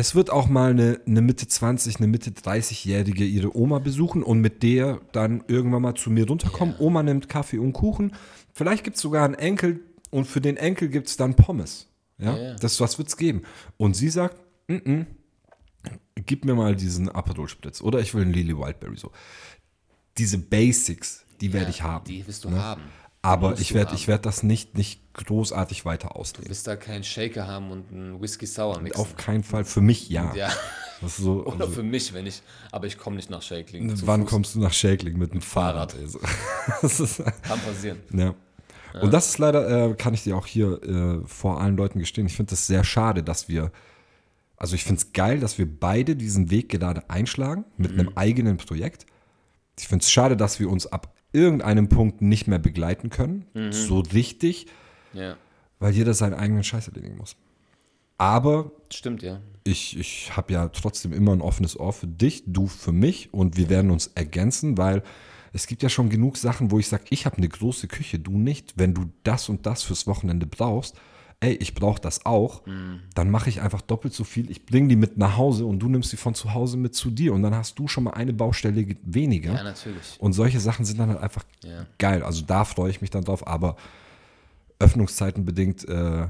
[0.00, 4.40] es wird auch mal eine, eine Mitte 20, eine Mitte 30-Jährige ihre Oma besuchen und
[4.40, 6.74] mit der dann irgendwann mal zu mir runterkommen.
[6.78, 8.14] Oma nimmt Kaffee und Kuchen.
[8.54, 9.80] Vielleicht gibt es sogar einen Enkel
[10.10, 11.86] und für den Enkel gibt es dann Pommes.
[12.16, 12.54] Ja, Ja, ja.
[12.56, 13.42] Das, was wird es geben?
[13.76, 15.06] Und sie sagt, "Mm, mm,
[16.14, 19.12] gib mir mal diesen Aperol Spritz oder ich will einen Lily Wildberry so.
[20.16, 22.06] Diese Basics, die werde ich haben.
[22.06, 22.62] Die wirst du ne?
[22.62, 22.82] haben.
[23.22, 26.48] Aber ich du werde ich werd das nicht, nicht großartig weiter Du ausleben.
[26.50, 29.00] wirst da keinen Shaker haben und einen Whisky Sour mixen.
[29.00, 29.64] Auf keinen Fall.
[29.64, 30.34] Für mich ja.
[30.34, 30.50] ja.
[31.06, 32.42] So, Oder also, für mich, wenn ich,
[32.72, 33.90] aber ich komme nicht nach Shakeling.
[34.06, 34.30] wann Fuß.
[34.30, 35.92] kommst du nach Shakeling mit dem Fahrrad?
[35.92, 36.04] Fahrrad.
[36.04, 36.20] Also,
[36.82, 38.00] das ist, Kann passieren.
[38.12, 38.34] ja.
[39.00, 42.26] Und das ist leider, äh, kann ich dir auch hier äh, vor allen Leuten gestehen,
[42.26, 43.72] ich finde das sehr schade, dass wir,
[44.58, 48.00] also ich finde es geil, dass wir beide diesen Weg gerade einschlagen mit Mhm.
[48.00, 49.06] einem eigenen Projekt.
[49.78, 53.72] Ich finde es schade, dass wir uns ab irgendeinem Punkt nicht mehr begleiten können, Mhm.
[53.72, 54.66] so richtig,
[55.12, 55.36] Ja,
[55.78, 57.36] weil jeder seinen eigenen Scheiß erledigen muss.
[58.18, 59.40] Aber stimmt, ja.
[59.64, 63.56] ich, ich habe ja trotzdem immer ein offenes Ohr für dich, du für mich und
[63.56, 65.02] wir werden uns ergänzen, weil
[65.52, 68.32] es gibt ja schon genug Sachen, wo ich sage, ich habe eine große Küche, du
[68.38, 68.74] nicht.
[68.76, 70.96] Wenn du das und das fürs Wochenende brauchst,
[71.42, 73.00] ey, ich brauche das auch, Mhm.
[73.14, 74.50] dann mache ich einfach doppelt so viel.
[74.50, 77.10] Ich bringe die mit nach Hause und du nimmst sie von zu Hause mit zu
[77.10, 79.54] dir und dann hast du schon mal eine Baustelle ge- weniger.
[79.54, 80.16] Ja, natürlich.
[80.18, 81.86] Und solche Sachen sind dann halt einfach Ja.
[81.98, 82.22] geil.
[82.22, 83.76] Also da freue ich mich dann drauf, aber
[84.78, 86.26] Öffnungszeiten bedingt äh,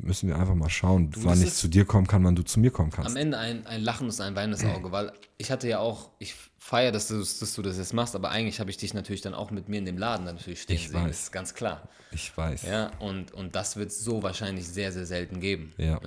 [0.00, 2.58] müssen wir einfach mal schauen, wann das ich zu dir kommen kann, wann du zu
[2.58, 3.16] mir kommen Am kannst.
[3.16, 7.08] Ende ein, ein lachendes, ein weinendes Auge, weil ich hatte ja auch, ich feiere, dass
[7.08, 9.68] du, dass du das jetzt machst, aber eigentlich habe ich dich natürlich dann auch mit
[9.68, 11.08] mir in dem Laden dann natürlich stehen Ich sehen, weiß.
[11.08, 11.88] das ist ganz klar.
[12.10, 12.62] Ich weiß.
[12.62, 15.72] Ja, und, und das wird es so wahrscheinlich sehr, sehr selten geben.
[15.76, 16.00] Ja.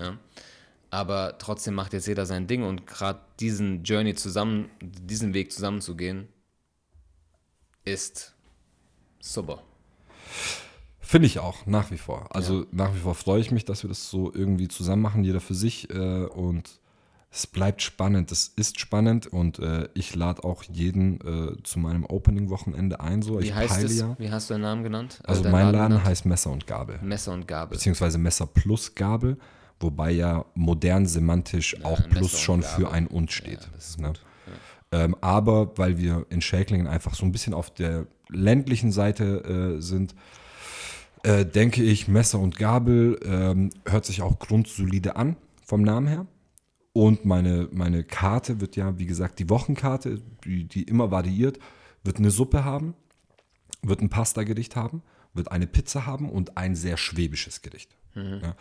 [0.89, 6.27] Aber trotzdem macht jetzt jeder sein Ding und gerade diesen Journey zusammen, diesen Weg zusammenzugehen,
[7.85, 8.33] ist
[9.19, 9.63] super.
[11.07, 12.35] Finde ich auch, nach wie vor.
[12.35, 15.39] Also nach wie vor freue ich mich, dass wir das so irgendwie zusammen machen, jeder
[15.39, 15.89] für sich.
[15.89, 16.81] Äh, und
[17.31, 18.29] es bleibt spannend.
[18.33, 23.21] Es ist spannend und äh, ich lade auch jeden äh, zu meinem Opening-Wochenende ein.
[23.21, 23.39] So.
[23.39, 23.97] Wie ich heißt es?
[23.97, 24.17] ja.
[24.19, 25.21] Wie hast du deinen Namen genannt?
[25.23, 26.03] Also deinen mein Laden genannt?
[26.03, 26.99] heißt Messer und Gabel.
[27.01, 27.77] Messer und Gabel.
[27.77, 29.37] Beziehungsweise Messer plus Gabel,
[29.79, 32.75] wobei ja modern semantisch auch Messer plus schon Gabel.
[32.75, 33.69] für ein und steht.
[33.97, 34.13] Ja, ne?
[34.91, 39.81] Ähm, aber weil wir in Shakelingen einfach so ein bisschen auf der ländlichen Seite äh,
[39.81, 40.13] sind,
[41.27, 46.25] äh, denke ich, Messer und Gabel ähm, hört sich auch grundsolide an vom Namen her.
[46.93, 51.59] Und meine, meine Karte wird ja, wie gesagt, die Wochenkarte, die, die immer variiert,
[52.03, 52.95] wird eine Suppe haben,
[53.81, 55.03] wird ein Pasta-Gericht haben,
[55.33, 57.95] wird eine Pizza haben und ein sehr schwäbisches Gericht.
[58.15, 58.55] Ja.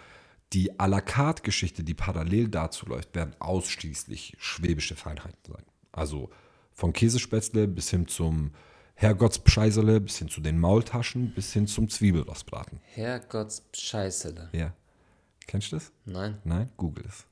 [0.52, 5.64] Die à la carte Geschichte, die parallel dazu läuft, werden ausschließlich schwäbische Feinheiten sein.
[5.92, 6.30] Also
[6.72, 8.50] von Käsespätzle bis hin zum
[8.96, 12.80] Herrgottspscheiserle, bis hin zu den Maultaschen, bis hin zum Zwiebelrostbraten.
[12.94, 14.48] Herrgotts Scheißele.
[14.52, 14.72] Ja.
[15.46, 15.92] Kennst du das?
[16.06, 16.38] Nein.
[16.44, 16.70] Nein?
[16.76, 17.26] Google es.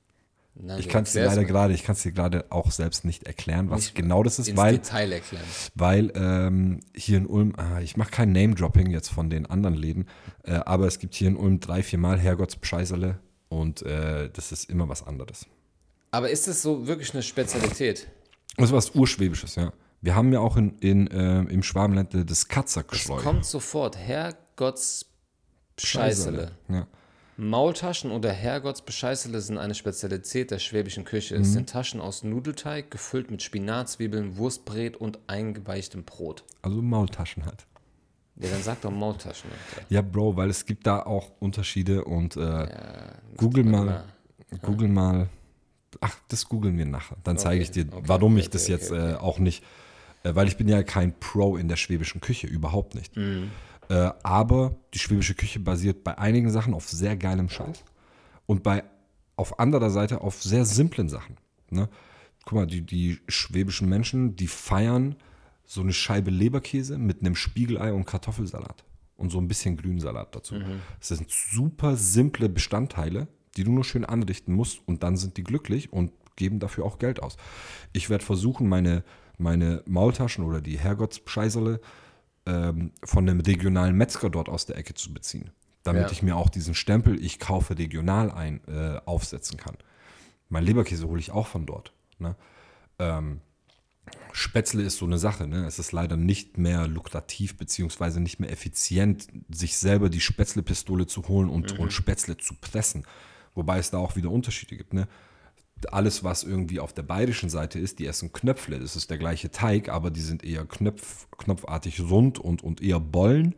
[0.56, 3.24] Nein Ich kann es dir leider gerade, ich kann es dir gerade auch selbst nicht
[3.24, 5.44] erklären, was Nicht genau das ist, weil, Detail erklären.
[5.74, 10.06] weil ähm, hier in Ulm, ah, ich mache kein Name-Dropping jetzt von den anderen Läden,
[10.44, 14.70] äh, aber es gibt hier in Ulm drei, vier Mal Herrgottspscheiserle und äh, das ist
[14.70, 15.46] immer was anderes.
[16.12, 18.06] Aber ist es so wirklich eine Spezialität?
[18.56, 19.72] Das ist was Urschwäbisches, ja.
[20.04, 23.22] Wir haben ja auch in, in, äh, im Schwabenländle das Es Katzergeschreu.
[23.22, 23.96] kommt sofort.
[23.96, 25.06] Herrgotts
[25.78, 26.52] Scheißele.
[26.68, 26.86] Ja.
[27.38, 31.36] Maultaschen oder Herrgottsbescheißele sind eine Spezialität der schwäbischen Küche.
[31.36, 31.40] Mhm.
[31.42, 36.44] Es sind Taschen aus Nudelteig, gefüllt mit Spinat, Zwiebeln, Wurstbrät und eingeweichtem Brot.
[36.60, 37.66] Also Maultaschen halt.
[38.36, 39.50] Ja, dann sag doch Maultaschen.
[39.50, 39.86] Alter.
[39.88, 42.68] Ja, Bro, weil es gibt da auch Unterschiede und äh,
[43.38, 44.04] google mal, mal.
[44.60, 45.28] google mal,
[46.02, 47.16] ach, das googeln wir nachher.
[47.24, 49.62] Dann zeige ich dir, okay, warum okay, ich das okay, jetzt okay, Äh, auch nicht,
[49.62, 49.66] äh,
[50.32, 53.16] weil ich bin ja kein Pro in der schwäbischen Küche, überhaupt nicht.
[53.16, 53.50] Mhm.
[53.88, 57.84] Äh, aber die schwäbische Küche basiert bei einigen Sachen auf sehr geilem Scheiß
[58.46, 58.84] und bei
[59.36, 61.36] auf anderer Seite auf sehr simplen Sachen.
[61.70, 61.88] Ne?
[62.44, 65.16] Guck mal, die, die schwäbischen Menschen, die feiern
[65.66, 68.84] so eine Scheibe Leberkäse mit einem Spiegelei und Kartoffelsalat
[69.16, 70.56] und so ein bisschen Grünsalat dazu.
[70.98, 75.44] Das sind super simple Bestandteile, die du nur schön anrichten musst und dann sind die
[75.44, 77.36] glücklich und geben dafür auch Geld aus.
[77.92, 79.04] Ich werde versuchen, meine,
[79.38, 81.80] meine Maultaschen oder die Herrgottsscheißerle
[82.46, 85.50] ähm, von einem regionalen Metzger dort aus der Ecke zu beziehen,
[85.82, 86.10] damit Ja.
[86.12, 89.76] ich mir auch diesen Stempel, ich kaufe regional ein, äh, aufsetzen kann.
[90.48, 91.92] Mein Leberkäse hole ich auch von dort.
[92.18, 92.36] Ne?
[92.98, 93.40] Ähm,
[94.32, 95.46] Spätzle ist so eine Sache.
[95.46, 95.64] Ne?
[95.66, 101.26] Es ist leider nicht mehr lukrativ beziehungsweise nicht mehr effizient, sich selber die Spätzlepistole zu
[101.28, 103.06] holen und, und Spätzle zu pressen.
[103.54, 104.92] Wobei es da auch wieder Unterschiede gibt.
[104.92, 105.08] Ne?
[105.92, 108.78] Alles, was irgendwie auf der bayerischen Seite ist, die essen Knöpfle.
[108.78, 113.00] Das ist der gleiche Teig, aber die sind eher knöpf, knopfartig rund und, und eher
[113.00, 113.54] Bollen.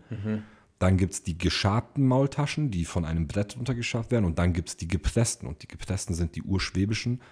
[0.79, 4.25] Dann gibt es die geschabten Maultaschen, die von einem Brett runtergeschafft werden.
[4.25, 5.49] Und dann gibt es die gepressten.
[5.49, 7.23] Und die gepressten sind die urschwäbischen,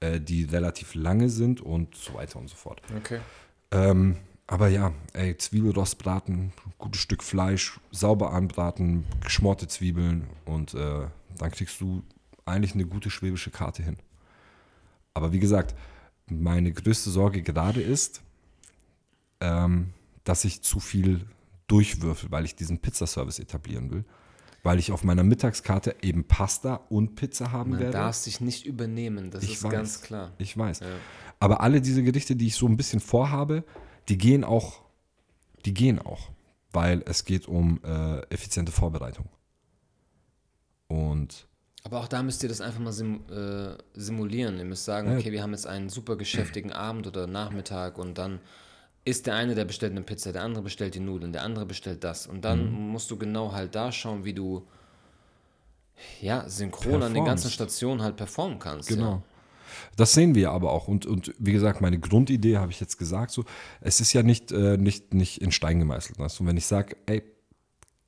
[0.00, 2.80] äh, die relativ lange sind und so weiter und so fort.
[2.96, 3.18] Okay.
[3.72, 11.06] Ähm, aber ja, ey, Zwiebelrostbraten, gutes Stück Fleisch, sauber anbraten, geschmorte Zwiebeln und äh,
[11.38, 12.02] dann kriegst du
[12.44, 13.96] eigentlich eine gute schwäbische Karte hin.
[15.14, 15.74] Aber wie gesagt,
[16.26, 18.22] meine größte Sorge gerade ist,
[19.40, 19.92] ähm,
[20.24, 21.26] dass ich zu viel
[21.66, 24.04] durchwürfel, weil ich diesen Pizzaservice etablieren will.
[24.62, 27.92] Weil ich auf meiner Mittagskarte eben Pasta und Pizza haben Man werde.
[27.92, 29.72] darf sich nicht übernehmen, das Ich ist weiß.
[29.72, 30.32] ganz klar.
[30.38, 30.80] Ich weiß.
[31.40, 33.64] Aber alle diese Gerichte, die ich so ein bisschen vorhabe,
[34.08, 34.82] die gehen auch,
[35.64, 36.30] die gehen auch,
[36.72, 39.28] weil es geht um äh, effiziente Vorbereitung.
[40.86, 41.48] Und
[41.84, 44.56] Aber auch da müsst ihr das einfach mal sim äh, simulieren.
[44.58, 45.18] Ihr müsst sagen, Ja.
[45.18, 48.40] okay, wir haben jetzt einen super geschäftigen Abend oder Nachmittag und dann
[49.04, 52.04] ist der eine, der bestellt eine Pizza, der andere bestellt die Nudeln, der andere bestellt
[52.04, 52.28] das.
[52.28, 52.88] Und dann Mhm.
[52.92, 54.64] musst du genau halt da schauen, wie du
[56.20, 57.52] ja, synchron an den ganzen Performst.
[57.54, 58.88] Stationen halt performen kannst.
[58.88, 59.22] genau.
[59.96, 60.86] Das sehen wir aber auch.
[60.86, 63.44] Und, und wie gesagt, meine Grundidee habe ich jetzt gesagt, so,
[63.80, 66.18] es ist ja nicht, äh, nicht, nicht in Stein gemeißelt.
[66.18, 67.22] Und wenn ich sage, ey,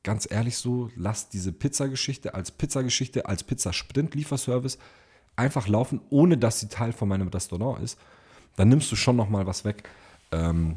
[0.05, 4.79] ganz ehrlich so, lass diese Pizzageschichte als Pizzageschichte, als Pizzasprint-Lieferservice
[5.35, 7.99] einfach laufen, ohne dass sie Teil von meinem Restaurant ist.
[8.55, 9.89] Dann nimmst du schon nochmal was weg.
[10.31, 10.77] Ähm,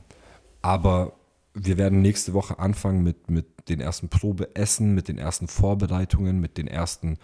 [0.61, 1.13] aber
[1.53, 6.57] wir werden nächste Woche anfangen mit, mit den ersten Probeessen, mit den ersten Vorbereitungen, mit
[6.57, 7.17] den ersten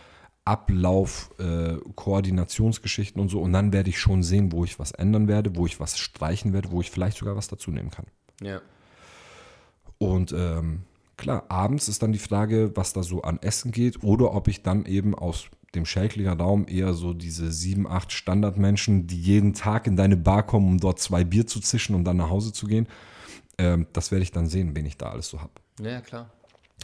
[0.45, 3.41] Ablauf, äh, Koordinationsgeschichten und so.
[3.41, 6.51] Und dann werde ich schon sehen, wo ich was ändern werde, wo ich was streichen
[6.51, 8.05] werde, wo ich vielleicht sogar was dazu nehmen kann.
[8.41, 8.61] Ja.
[9.99, 10.83] Und ähm,
[11.17, 14.63] klar, abends ist dann die Frage, was da so an Essen geht oder ob ich
[14.63, 19.87] dann eben aus dem Schälklinger Raum eher so diese sieben, acht Standardmenschen, die jeden Tag
[19.87, 22.67] in deine Bar kommen, um dort zwei Bier zu zischen und dann nach Hause zu
[22.67, 22.87] gehen.
[23.57, 25.51] Ähm, das werde ich dann sehen, wen ich da alles so habe.
[25.79, 26.29] Ja, klar.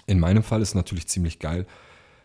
[0.08, 1.68] In meinem Fall ist natürlich ziemlich geil,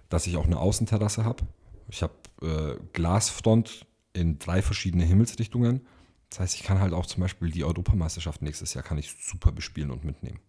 [0.09, 1.44] dass ich auch eine Außenterrasse habe.
[1.88, 5.86] Ich habe äh, Glasfront in drei verschiedene Himmelsrichtungen.
[6.30, 9.52] Das heißt, ich kann halt auch zum Beispiel die Europameisterschaft nächstes Jahr kann ich super
[9.52, 10.40] bespielen und mitnehmen.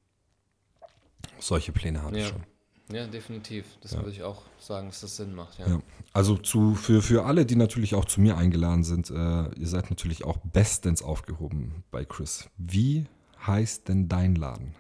[1.40, 2.30] Solche Pläne habe ich Ja.
[2.30, 2.44] schon.
[2.92, 3.66] Ja, definitiv.
[3.82, 5.58] Das würde ich auch sagen, dass das Sinn macht.
[5.58, 5.68] Ja.
[5.68, 5.80] Ja.
[6.14, 9.90] Also zu, für, für alle, die natürlich auch zu mir eingeladen sind, äh, ihr seid
[9.90, 12.48] natürlich auch bestens aufgehoben bei Chris.
[12.58, 13.08] Wie
[13.46, 14.76] heißt denn dein Laden?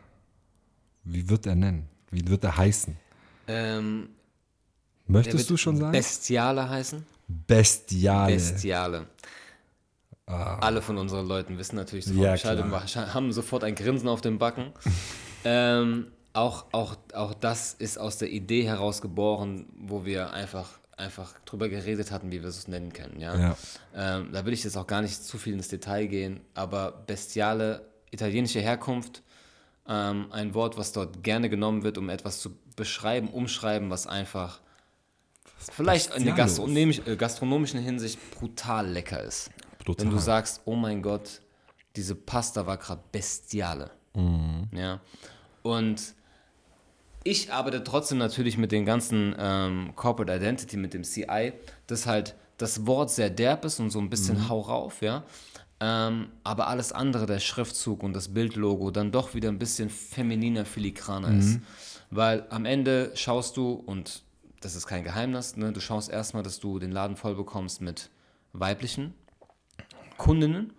[1.04, 1.90] Wie wird er nennen?
[2.12, 2.96] Wie wird er heißen?
[3.48, 4.10] Ähm,
[5.08, 5.92] Möchtest du schon sagen?
[5.92, 7.06] Bestiale heißen?
[7.28, 8.34] Bestiale.
[8.36, 9.08] Bestiale.
[10.28, 14.22] Alle von unseren Leuten wissen natürlich sofort Ja, Bescheid und haben sofort ein Grinsen auf
[14.22, 14.72] den Backen.
[15.44, 21.34] ähm, auch, auch, auch das ist aus der Idee heraus geboren, wo wir einfach, einfach
[21.46, 23.20] drüber geredet hatten, wie wir es nennen können.
[23.20, 23.40] Ja?
[23.40, 23.58] Ja.
[23.96, 27.88] Ähm, da will ich jetzt auch gar nicht zu viel ins Detail gehen, aber bestiale
[28.12, 29.24] italienische Herkunft,
[29.88, 34.60] ähm, ein Wort, was dort gerne genommen wird, um etwas zu beschreiben, umschreiben, was einfach
[35.72, 39.52] vielleicht in der äh, gastronomischen Hinsicht brutal lecker ist.
[39.84, 40.06] Brutal.
[40.06, 41.42] Wenn du sagst, oh mein Gott,
[41.96, 43.92] diese Pasta war gerade bestiale.
[44.16, 44.68] Mhm.
[44.74, 45.00] Ja.
[45.62, 46.16] Und
[47.26, 51.52] ich arbeite trotzdem natürlich mit den ganzen ähm, Corporate Identity, mit dem CI,
[51.88, 54.48] dass halt das Wort sehr derb ist und so ein bisschen Mhm.
[54.50, 55.24] hau rauf, ja.
[55.82, 60.64] Ähm, aber alles andere, der Schriftzug und das Bildlogo, dann doch wieder ein bisschen femininer,
[60.66, 61.40] filigraner Mhm.
[61.40, 61.60] ist.
[62.12, 64.22] Weil am Ende schaust du, und
[64.62, 68.10] das ist kein Geheimnis, ne, du schaust erstmal, dass du den Laden voll bekommst mit
[68.54, 69.14] weiblichen
[70.18, 70.72] Kundinnen.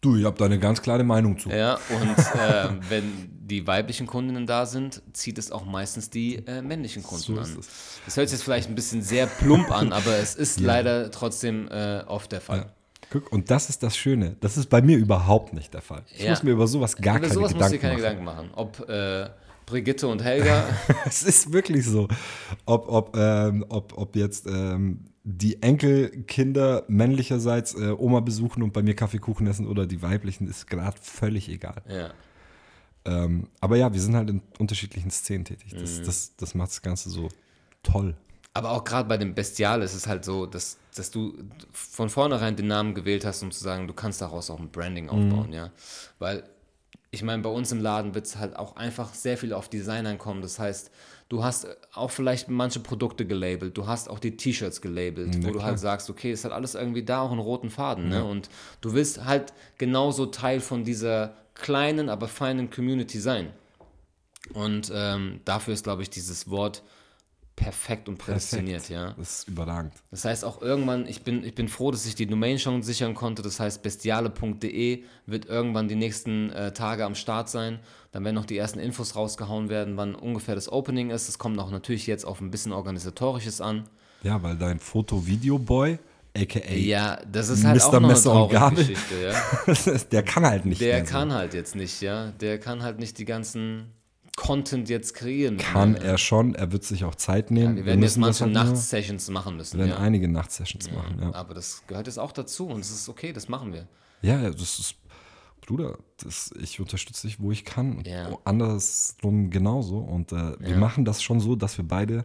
[0.00, 1.48] Du, ich habe da eine ganz klare Meinung zu.
[1.50, 6.62] Ja, und äh, wenn die weiblichen Kundinnen da sind, zieht es auch meistens die äh,
[6.62, 7.56] männlichen Kunden So an.
[7.58, 8.00] es.
[8.04, 11.66] Das hört sich jetzt vielleicht ein bisschen sehr plump an, aber es ist leider trotzdem
[11.68, 12.72] äh, oft der Fall.
[13.10, 14.36] Guck, und das ist das Schöne.
[14.40, 16.02] Das ist bei mir überhaupt nicht der Fall.
[16.14, 16.30] Ich Ja.
[16.30, 18.50] muss mir über sowas gar Über keine sowas musst du Gedanken dir keine machen.
[18.50, 18.80] Gedanken machen.
[18.82, 19.30] Ob äh,
[19.66, 20.64] Brigitte und Helga,
[21.06, 22.06] Es ist wirklich so.
[22.66, 28.82] Ob, ob, ähm, ob, ob jetzt ähm, die Enkelkinder männlicherseits äh, Oma besuchen und bei
[28.82, 31.82] mir Kaffeekuchen essen oder die weiblichen, ist gerade völlig egal.
[31.86, 32.10] ja,
[33.04, 35.74] Ähm, aber ja, wir sind halt in unterschiedlichen Szenen tätig.
[35.74, 35.80] Mhm.
[35.80, 37.28] Das, das, das macht das Ganze so
[37.82, 38.16] toll.
[38.54, 41.34] aber auch gerade bei dem Bestial ist es halt so, dass, dass du
[41.72, 45.10] von vornherein den Namen gewählt hast, um zu sagen, du kannst daraus auch ein Branding
[45.10, 45.70] aufbauen, ja.
[46.18, 46.42] Weil
[47.10, 50.06] ich meine, bei uns im Laden wird es halt auch einfach sehr viel auf Design
[50.06, 50.40] ankommen.
[50.42, 50.90] Das heißt,
[51.28, 55.62] du hast auch vielleicht manche Produkte gelabelt, du hast auch die T-Shirts gelabelt, wo du
[55.62, 58.08] halt sagst, okay, es hat alles irgendwie da auch einen roten Faden.
[58.08, 58.24] Ne?
[58.24, 58.48] Und
[58.80, 63.50] du willst halt genauso Teil von dieser kleinen, aber feinen Community sein.
[64.54, 66.82] Und ähm, dafür ist, glaube ich, dieses Wort
[67.58, 69.14] perfekt und prädestiniert, ja.
[69.18, 69.92] Das ist überragend.
[70.12, 73.14] Das heißt auch irgendwann, ich bin, ich bin froh, dass ich die Domain schon sichern
[73.14, 73.42] konnte.
[73.42, 77.80] Das heißt, bestiale.de wird irgendwann die nächsten äh, Tage am Start sein.
[78.12, 81.26] Dann werden noch die ersten Infos rausgehauen werden, wann ungefähr das Opening ist.
[81.28, 83.88] Das kommt auch natürlich jetzt auf ein bisschen organisatorisches an.
[84.22, 85.98] Ja, weil dein Foto-Video-Boy,
[86.36, 86.72] a.k.a.
[86.74, 87.86] Ja, das ist halt Mr.
[87.86, 88.76] auch noch eine Messer und traurige Gabel.
[88.86, 89.94] Geschichte, ja.
[90.12, 91.10] der kann halt nicht Der mehr so.
[91.12, 92.30] kann halt jetzt nicht, ja.
[92.40, 93.92] Der kann halt nicht die ganzen
[94.38, 95.56] Content jetzt kreieren.
[95.58, 96.00] Kann Ja.
[96.02, 97.74] er schon, er wird sich auch Zeit nehmen.
[97.74, 99.78] Wir werden jetzt müssen das manche halt Nachtsessions machen müssen.
[99.78, 100.04] Wir werden Ja.
[100.04, 101.34] einige Nachtsessions machen, ja.
[101.34, 103.88] Aber das gehört jetzt auch dazu und es ist okay, das machen wir.
[104.22, 104.94] Ja, ja, das ist,
[105.66, 107.96] Bruder, das, ich unterstütze dich, wo ich kann.
[107.98, 108.30] Und Ja.
[108.44, 109.98] Andersrum genauso.
[109.98, 112.24] Und äh, wir machen das schon so, dass wir beide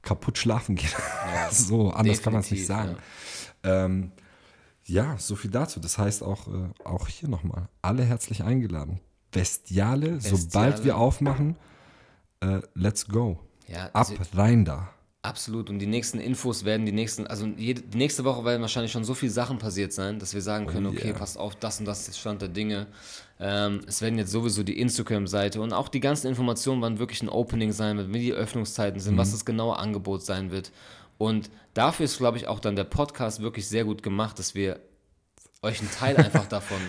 [0.00, 0.88] kaputt schlafen gehen.
[1.50, 2.96] so, anders kann man es nicht sagen.
[3.62, 3.84] Ja.
[3.84, 4.10] Ähm,
[4.86, 5.80] ja, so viel dazu.
[5.80, 9.00] Das heißt auch, äh, auch hier nochmal, alle herzlich eingeladen.
[9.34, 10.84] Bestiale, sobald Bestiale.
[10.84, 11.56] wir aufmachen,
[12.40, 13.40] äh, let's go.
[13.68, 14.88] Ja, Ab, rein da.
[15.22, 15.70] Absolut.
[15.70, 19.04] Und die nächsten Infos werden die nächsten, also jede, die nächste Woche werden wahrscheinlich schon
[19.04, 21.18] so viele Sachen passiert sein, dass wir sagen können, okay, yeah.
[21.18, 22.88] passt auf, das und das ist Stand der Dinge.
[23.40, 27.30] Ähm, es werden jetzt sowieso die Instagram-Seite und auch die ganzen Informationen, wann wirklich ein
[27.30, 30.72] Opening sein wird, wie die Öffnungszeiten sind, was das genaue Angebot sein wird.
[31.16, 34.78] Und dafür ist, glaube ich, auch dann der Podcast wirklich sehr gut gemacht, dass wir
[35.62, 36.80] euch einen Teil einfach davon,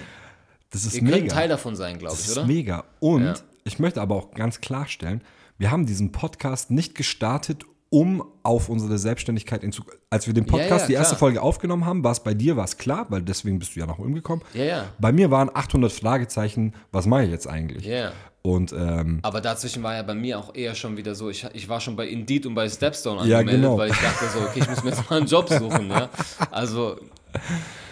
[0.75, 1.33] Das ist ihr könnt mega.
[1.33, 2.45] Teil davon sein, glaube Das ich, ist oder?
[2.47, 2.83] mega.
[2.99, 3.33] Und Ja.
[3.63, 5.21] ich möchte aber auch ganz klarstellen,
[5.57, 9.99] wir haben diesen Podcast nicht gestartet, um auf unsere Selbstständigkeit in Zukunft.
[10.09, 11.15] Als wir den Podcast, ja, die erste.
[11.15, 13.85] Folge aufgenommen haben, war es bei dir, war es klar, weil deswegen bist du ja
[13.85, 14.41] nach Ulm gekommen.
[14.53, 14.85] Ja, ja.
[14.99, 17.85] Bei mir waren 800 Fragezeichen, was mache ich jetzt eigentlich?
[17.85, 18.11] Ja.
[18.41, 21.69] Und ähm, Aber dazwischen war ja bei mir auch eher schon wieder so, ich, ich
[21.69, 23.77] war schon bei Indeed und bei Stepstone Ja, angemeldet, genau.
[23.77, 25.89] weil ich dachte so, okay, ich muss mir jetzt mal einen Job suchen.
[25.89, 26.09] Ja?
[26.51, 26.97] Also,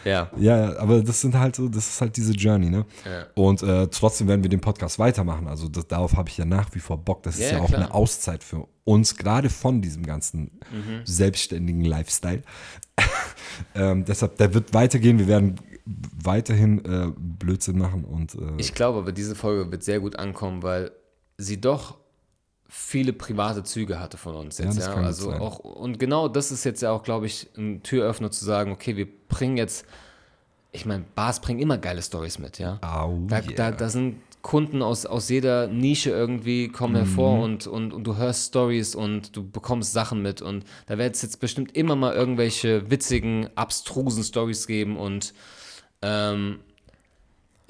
[0.06, 0.30] ja.
[0.38, 2.86] Ja, aber das sind halt so, das ist halt diese Journey, ne?
[3.06, 3.26] Ja.
[3.36, 5.47] Und äh, trotzdem werden wir den Podcast weitermachen.
[5.47, 7.24] Also das, darauf habe ich ja nach wie vor Bock.
[7.24, 7.82] Das ist ja ja, auch klar.
[7.82, 11.01] eine Auszeit für uns, gerade von diesem ganzen Mhm.
[11.06, 12.41] selbstständigen Lifestyle.
[13.76, 15.20] ähm, deshalb, der wird weitergehen.
[15.20, 15.56] Wir werden
[16.24, 20.64] weiterhin äh, Blödsinn machen und äh, Ich glaube aber, diese Folge wird sehr gut ankommen,
[20.64, 20.91] weil
[21.38, 21.97] sie doch
[22.76, 24.80] viele private Züge hatte von uns Ja, jetzt.
[24.80, 28.32] Ja, gut also auch, und genau das ist jetzt ja auch, glaube ich, ein Türöffner
[28.32, 29.86] zu sagen, okay, wir bringen jetzt,
[30.71, 32.80] ich meine, Bars bringen immer geile Stories mit, ja.
[32.82, 33.51] Au, Da, yeah.
[33.55, 37.43] da, da sind Kunden aus, aus jeder Nische irgendwie kommen hervor Mhm.
[37.43, 41.21] und, und, und du hörst Stories und du bekommst Sachen mit und da wird es
[41.21, 45.36] jetzt bestimmt immer mal irgendwelche witzigen, abstrusen Stories geben und
[46.01, 46.59] ähm,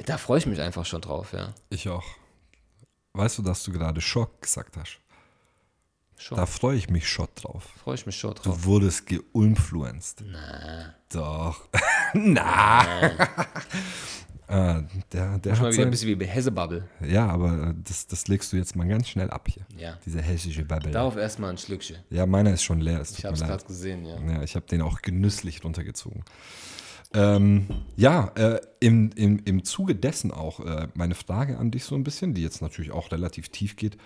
[0.06, 1.54] da freue ich mich einfach schon drauf, ja.
[1.70, 2.06] ich auch.
[3.16, 5.00] Weißt du, dass du gerade Schock gesagt hast?
[6.18, 6.36] Schon.
[6.36, 7.64] Da freue ich mich schon drauf.
[7.84, 8.44] freue ich mich schon drauf.
[8.44, 10.24] Du wurdest geinfluenced.
[10.26, 11.68] Na, Doch.
[12.14, 13.04] Na.
[14.48, 16.88] äh, der, der mal wieder ein sein, bisschen wie Hessebubble.
[17.02, 19.66] Ja, aber das, das legst du jetzt mal ganz schnell ab hier.
[19.78, 20.00] Ja.
[20.06, 20.92] Diese hessische Bubble.
[20.92, 21.98] Darauf erstmal ein Schlückchen.
[22.10, 23.02] Ja, meiner ist schon leer.
[23.02, 24.20] Ich habe es gerade gesehen, ja.
[24.22, 26.24] Ja, ich habe den auch genüsslich runtergezogen.
[27.14, 31.96] Ähm, ja, äh, im, im, im Zuge dessen auch äh, meine Frage an dich so
[31.96, 33.98] ein bisschen, die jetzt natürlich auch relativ tief geht.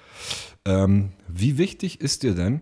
[0.65, 2.61] Ähm, wie wichtig ist dir denn,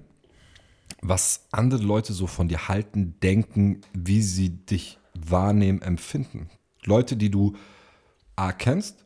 [1.01, 6.49] was andere Leute so von dir halten, denken, wie sie dich wahrnehmen, empfinden?
[6.83, 7.55] Leute, die du
[8.35, 9.03] A kennst,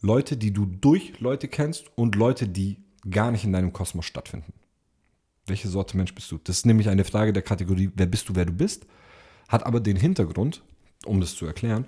[0.00, 2.78] Leute, die du durch Leute kennst und Leute, die
[3.10, 4.52] gar nicht in deinem Kosmos stattfinden.
[5.46, 6.38] Welche Sorte Mensch bist du?
[6.38, 8.86] Das ist nämlich eine Frage der Kategorie, wer bist du, wer du bist,
[9.48, 10.62] hat aber den Hintergrund,
[11.04, 11.86] um das zu erklären.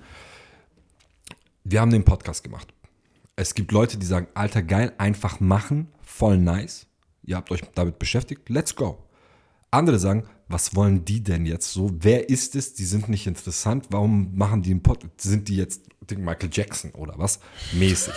[1.64, 2.72] Wir haben den Podcast gemacht.
[3.34, 6.86] Es gibt Leute, die sagen, alter geil, einfach machen, voll nice.
[7.22, 9.02] Ihr habt euch damit beschäftigt, let's go.
[9.70, 11.90] Andere sagen, was wollen die denn jetzt so?
[11.92, 12.74] Wer ist es?
[12.74, 13.86] Die sind nicht interessant.
[13.90, 15.20] Warum machen die einen Podcast?
[15.20, 15.82] Sind die jetzt
[16.16, 17.40] Michael Jackson oder was?
[17.72, 18.14] Mäßig.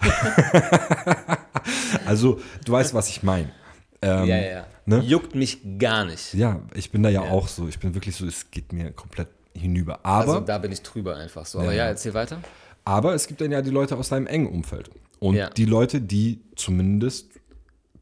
[2.06, 3.52] also, du weißt, was ich meine.
[4.00, 4.66] Ähm, ja, ja.
[4.86, 5.00] Ne?
[5.00, 6.34] Juckt mich gar nicht.
[6.34, 7.68] Ja, ich bin da ja, auch so.
[7.68, 10.00] Ich bin wirklich so, es geht mir komplett hinüber.
[10.04, 11.58] Aber, Also da bin ich drüber einfach so.
[11.58, 11.88] Aber Ja, ja, ja.
[11.90, 12.38] erzähl weiter.
[12.84, 14.90] aber es gibt dann ja die Leute aus deinem engen Umfeld.
[15.18, 15.48] Und Ja.
[15.50, 17.28] die Leute, die zumindest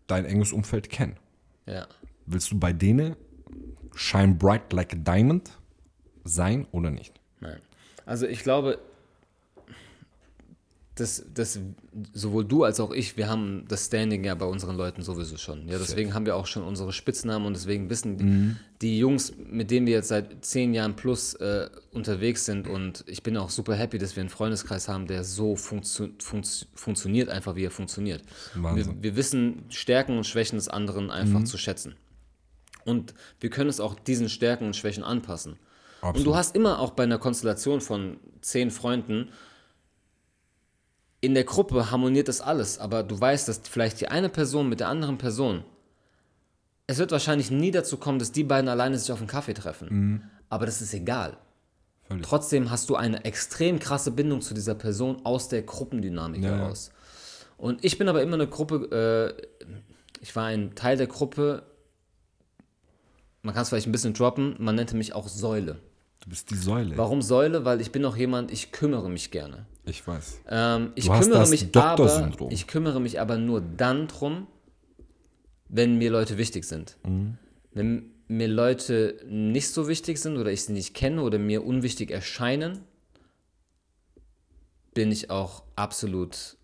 [0.08, 1.16] dein enges Umfeld kennen.
[1.66, 1.86] Ja.
[2.26, 3.14] Willst du bei denen
[3.94, 5.50] shine bright like a diamond
[6.24, 7.12] sein oder nicht?
[7.40, 7.60] Nein.
[8.06, 8.78] Also ich glaube,
[10.96, 11.58] dass, dass
[12.12, 15.66] sowohl du als auch ich, wir haben das Standing ja bei unseren Leuten sowieso schon.
[15.66, 18.56] Ja, deswegen haben wir auch schon unsere Spitznamen und deswegen wissen die, Mhm.
[18.80, 23.24] die Jungs, mit denen wir jetzt seit zehn Jahren plus äh, unterwegs sind und ich
[23.24, 27.56] bin auch super happy, dass wir einen Freundeskreis haben, der so funktio funktio funktioniert, einfach
[27.56, 28.22] wie er funktioniert.
[28.54, 28.76] Mhm.
[28.76, 31.96] Wir, wir wissen Stärken und Schwächen des anderen einfach zu schätzen.
[32.84, 35.52] Und wir können es auch diesen Stärken und Schwächen anpassen.
[36.02, 36.26] Und Absolut.
[36.26, 39.30] du hast immer auch bei einer Konstellation von zehn Freunden,
[41.24, 44.80] in der Gruppe harmoniert das alles, aber du weißt, dass vielleicht die eine Person mit
[44.80, 45.64] der anderen Person,
[46.86, 50.30] es wird wahrscheinlich nie dazu kommen, dass die beiden alleine sich auf einen Kaffee treffen.
[50.50, 51.30] Aber das ist egal.
[51.32, 51.36] Mhm.
[52.06, 52.26] Völlig.
[52.26, 56.56] Trotzdem hast du eine extrem krasse Bindung zu dieser Person aus der Gruppendynamik Ja, ja.
[56.58, 56.92] heraus.
[57.56, 59.66] Und ich bin aber immer eine Gruppe, äh,
[60.20, 61.62] ich war ein Teil der Gruppe,
[63.42, 65.78] man kann es vielleicht ein bisschen droppen, man nannte mich auch Säule.
[66.20, 66.96] Du bist die Säule.
[66.98, 67.64] Warum Säule?
[67.64, 69.66] Weil ich bin auch jemand, ich kümmere mich gerne.
[69.86, 70.40] Ich weiß.
[70.48, 74.46] Ähm, ich kümmere das mich aber, ich kümmere mich aber nur dann drum,
[75.68, 76.96] wenn mir Leute wichtig sind.
[77.06, 77.36] Mhm.
[77.72, 82.10] Wenn mir Leute nicht so wichtig sind oder ich sie nicht kenne oder mir unwichtig
[82.10, 82.80] erscheinen,
[84.94, 86.56] bin ich auch absolut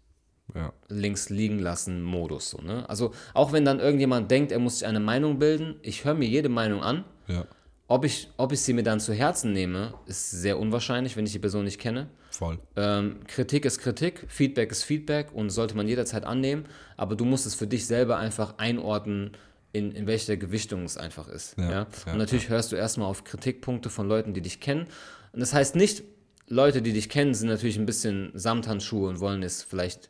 [0.54, 0.72] Ja.
[0.88, 2.50] links liegen lassen Modus.
[2.50, 2.88] So, ne?
[2.88, 6.28] Also auch wenn dann irgendjemand denkt, er muss sich eine Meinung bilden, ich höre mir
[6.28, 7.04] jede Meinung an.
[7.28, 7.44] Ja.
[7.90, 11.32] Ob ich, ob ich sie mir dann zu Herzen nehme, ist sehr unwahrscheinlich, wenn ich
[11.32, 12.08] die Person nicht kenne.
[12.30, 12.60] Voll.
[12.76, 16.66] Ähm, Kritik ist Kritik, Feedback ist Feedback und sollte man jederzeit annehmen,
[16.96, 19.32] aber du musst es für dich selber einfach einordnen,
[19.72, 21.58] in, in welcher Gewichtung es einfach ist.
[21.58, 24.86] Ja, Ja, ja, und natürlich hörst du erstmal auf Kritikpunkte von Leuten, die dich kennen.
[25.32, 26.04] Und das heißt nicht,
[26.46, 30.09] Leute, die dich kennen, sind natürlich ein bisschen Samthandschuhe und wollen es vielleicht.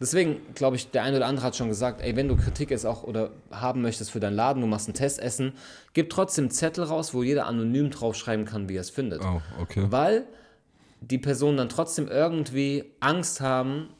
[0.00, 2.84] Deswegen glaube ich, der eine oder andere hat schon gesagt, ey, wenn du Kritik jetzt
[2.84, 5.52] auch oder haben möchtest für deinen Laden, du machst ein Testessen,
[5.92, 9.86] gib trotzdem Zettel raus, wo jeder anonym draufschreiben kann, wie er es findet Oh, okay.
[9.90, 10.24] weil
[11.00, 13.90] die Personen dann trotzdem irgendwie Angst haben,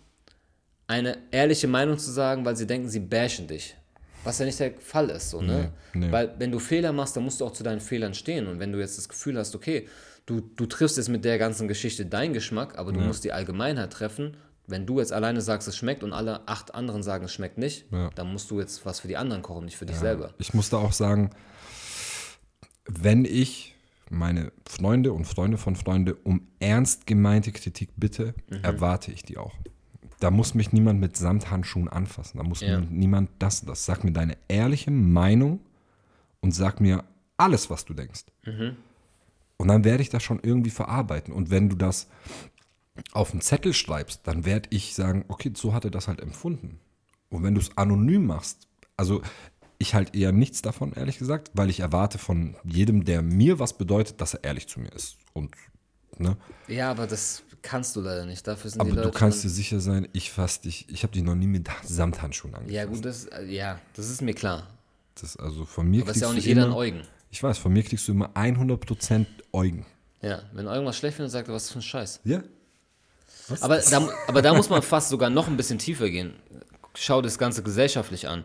[0.89, 3.77] eine ehrliche Meinung zu sagen, weil sie denken, sie bashen dich.
[4.25, 5.73] Was ja nicht der Fall ist, so, ne?
[5.95, 6.13] Nee, nee.
[6.13, 8.47] Weil, wenn du Fehler machst, dann musst du auch zu deinen Fehlern stehen.
[8.47, 9.89] Und wenn du jetzt das Gefühl hast, okay,
[10.27, 13.93] du, du triffst jetzt mit der ganzen Geschichte deinen Geschmack, aber du musst die Allgemeinheit
[13.93, 14.37] treffen.
[14.67, 17.87] Wenn du jetzt alleine sagst, es schmeckt und alle acht anderen sagen, es schmeckt nicht,
[17.91, 18.11] Ja.
[18.15, 20.35] dann musst du jetzt was für die anderen kochen, nicht für dich selber.
[20.39, 21.31] Ich muss da auch sagen,
[22.87, 23.75] wenn ich
[24.11, 28.63] meine Freunde und Freunde von Freunde um ernst gemeinte Kritik bitte, Mhm.
[28.63, 29.55] erwarte ich die auch.
[30.21, 32.39] Da muss mich niemand mit Samthandschuhen anfassen.
[32.39, 32.79] Da muss Ja.
[32.81, 33.85] mir niemand das, das.
[33.85, 35.61] Sag mir deine ehrliche Meinung
[36.41, 37.05] und sag mir
[37.37, 38.27] alles, was du denkst.
[38.45, 38.77] Mhm.
[39.57, 41.33] Und dann werde ich das schon irgendwie verarbeiten.
[41.33, 42.09] Und wenn du das
[43.13, 46.79] auf einen Zettel schreibst, dann werde ich sagen, okay, so hat er das halt empfunden.
[47.31, 49.23] Und wenn du es anonym machst, also
[49.79, 53.77] ich halt eher nichts davon, ehrlich gesagt, weil ich erwarte von jedem, der mir was
[53.77, 55.17] bedeutet, dass er ehrlich zu mir ist.
[55.33, 55.55] Und,
[56.19, 56.37] ne?
[56.69, 58.47] Ja, aber das kannst du leider nicht.
[58.47, 59.11] Dafür sind Aber die Leute.
[59.11, 62.55] du kannst dir sicher sein, ich fass dich, ich habe dich noch nie mit Samthandschuhen
[62.55, 62.75] angefasst.
[62.75, 64.69] Ja, gut, das, ja, das ist mir klar.
[65.21, 67.03] Das, also von mir Aber ist ja auch nicht du jeder ein immer, Eugen.
[67.31, 69.87] Ich weiß, von mir kriegst du immer 100% Eugen.
[70.21, 72.21] Ja, wenn irgendwas schlecht findet, sagt er, was für ein Scheiß.
[72.25, 72.43] Ja?
[73.61, 76.35] Aber da, aber da muss man fast sogar noch ein bisschen tiefer gehen.
[76.95, 78.45] Schau das Ganze gesellschaftlich an.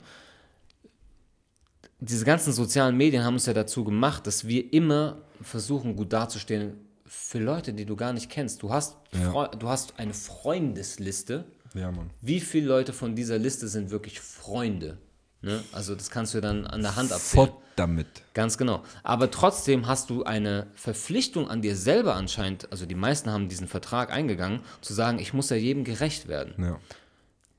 [1.99, 6.73] Diese ganzen sozialen Medien haben uns ja dazu gemacht, dass wir immer versuchen, gut dazustehen
[7.05, 8.61] für Leute, die du gar nicht kennst.
[8.61, 9.47] Du hast, Ja.
[9.47, 11.45] Du hast eine Freundesliste.
[11.73, 12.09] Ja, Mann.
[12.21, 14.97] Wie viele Leute von dieser Liste sind wirklich Freunde?
[15.41, 15.63] Ne?
[15.71, 17.47] Also das kannst du dann an der Hand abzählen.
[17.47, 18.07] Fort damit.
[18.33, 18.83] Ganz genau.
[19.03, 23.67] Aber trotzdem hast du eine Verpflichtung an dir selber anscheinend, also die meisten haben diesen
[23.67, 26.53] Vertrag eingegangen, zu sagen, ich muss ja jedem gerecht werden.
[26.57, 26.79] Ja.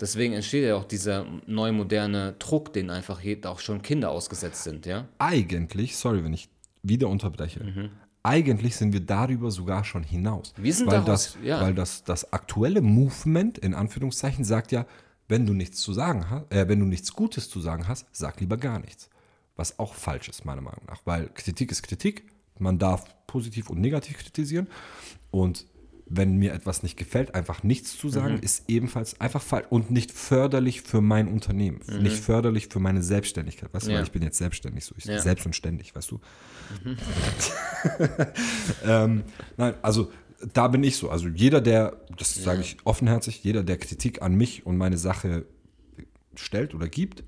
[0.01, 4.87] Deswegen entsteht ja auch dieser neu moderne Druck, den einfach auch schon Kinder ausgesetzt sind,
[4.87, 5.09] ja?
[5.19, 6.49] eigentlich, sorry, wenn ich
[6.83, 7.61] wieder unterbreche,
[8.23, 10.53] eigentlich sind wir darüber sogar schon hinaus.
[10.57, 11.61] Wir sind weil daraus- das, ja.
[11.61, 14.87] Weil das, das aktuelle Movement, in Anführungszeichen, sagt ja,
[15.29, 18.41] wenn du nichts zu sagen hast, äh, wenn du nichts Gutes zu sagen hast, sag
[18.41, 19.09] lieber gar nichts.
[19.57, 21.01] Was auch falsch ist, meiner Meinung nach.
[21.05, 22.25] Weil Kritik ist Kritik.
[22.59, 24.69] Man darf positiv und negativ kritisieren.
[25.31, 25.67] Und
[26.11, 30.11] wenn mir etwas nicht gefällt, einfach nichts zu sagen, ist ebenfalls einfach falsch und nicht
[30.11, 33.75] förderlich für mein Unternehmen, nicht förderlich für meine Selbstständigkeit.
[33.75, 33.99] Weißt du, Ja.
[33.99, 35.21] weil ich bin jetzt selbstständig, so ich Ja.
[35.21, 36.19] selbst und ständig, weißt du.
[38.85, 39.23] ähm,
[39.57, 40.11] nein, also
[40.53, 41.11] da bin ich so.
[41.11, 45.47] Also jeder, der, das sage ich offenherzig, jeder, der Kritik an mich und meine Sache
[46.37, 47.25] stellt oder gibt,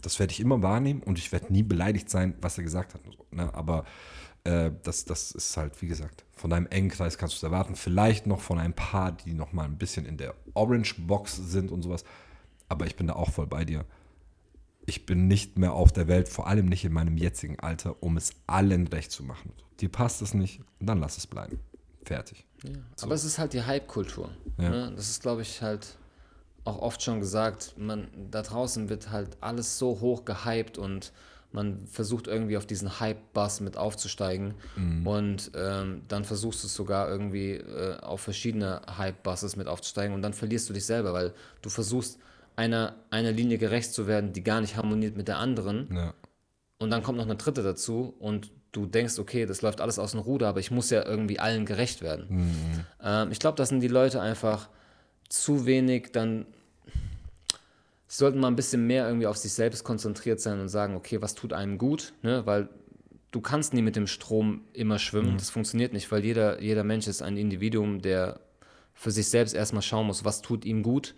[0.00, 3.00] das werde ich immer wahrnehmen und ich werde nie beleidigt sein, was er gesagt hat.
[3.04, 3.52] So, ne?
[3.54, 3.84] Aber
[4.44, 7.76] äh, das, das ist halt, wie gesagt, von deinem engen Kreis kannst du es erwarten.
[7.76, 11.82] Vielleicht noch von ein paar, die noch mal ein bisschen in der Orange-Box sind und
[11.82, 12.04] sowas.
[12.68, 13.84] Aber ich bin da auch voll bei dir.
[14.86, 18.16] Ich bin nicht mehr auf der Welt, vor allem nicht in meinem jetzigen Alter, um
[18.16, 19.52] es allen recht zu machen.
[19.80, 21.60] Dir passt es nicht, dann lass es bleiben.
[22.04, 22.46] Fertig.
[23.00, 24.30] Aber es ist halt die Hype-Kultur.
[24.58, 24.70] Ja.
[24.70, 24.92] Ne?
[24.94, 25.96] Das ist, glaube ich, halt
[26.64, 31.12] auch oft schon gesagt, man, da draußen wird halt alles so hoch gehypt und
[31.50, 34.54] man versucht irgendwie auf diesen Hype-Bus mit aufzusteigen
[35.04, 40.22] und ähm, dann versuchst du es sogar irgendwie äh, auf verschiedene Hype-Buses mit aufzusteigen und
[40.22, 42.18] dann verlierst du dich selber, weil du versuchst
[42.56, 46.14] einer, einer Linie gerecht zu werden, die gar nicht harmoniert mit der anderen Ja.
[46.78, 50.12] und dann kommt noch eine dritte dazu und du denkst, okay, das läuft alles aus
[50.12, 52.26] dem Ruder, aber ich muss ja irgendwie allen gerecht werden.
[53.02, 54.68] Ähm, ich glaube, das sind die Leute einfach
[55.28, 56.46] zu wenig dann.
[58.08, 61.34] Sollten mal ein bisschen mehr irgendwie auf sich selbst konzentriert sein und sagen, okay, was
[61.34, 62.44] tut einem gut, ne?
[62.44, 62.68] Weil
[63.30, 65.38] du kannst nie mit dem Strom immer schwimmen.
[65.38, 68.40] Das funktioniert nicht, weil jeder, jeder Mensch ist ein Individuum, der
[68.92, 71.14] für sich selbst erstmal schauen muss, was tut ihm gut.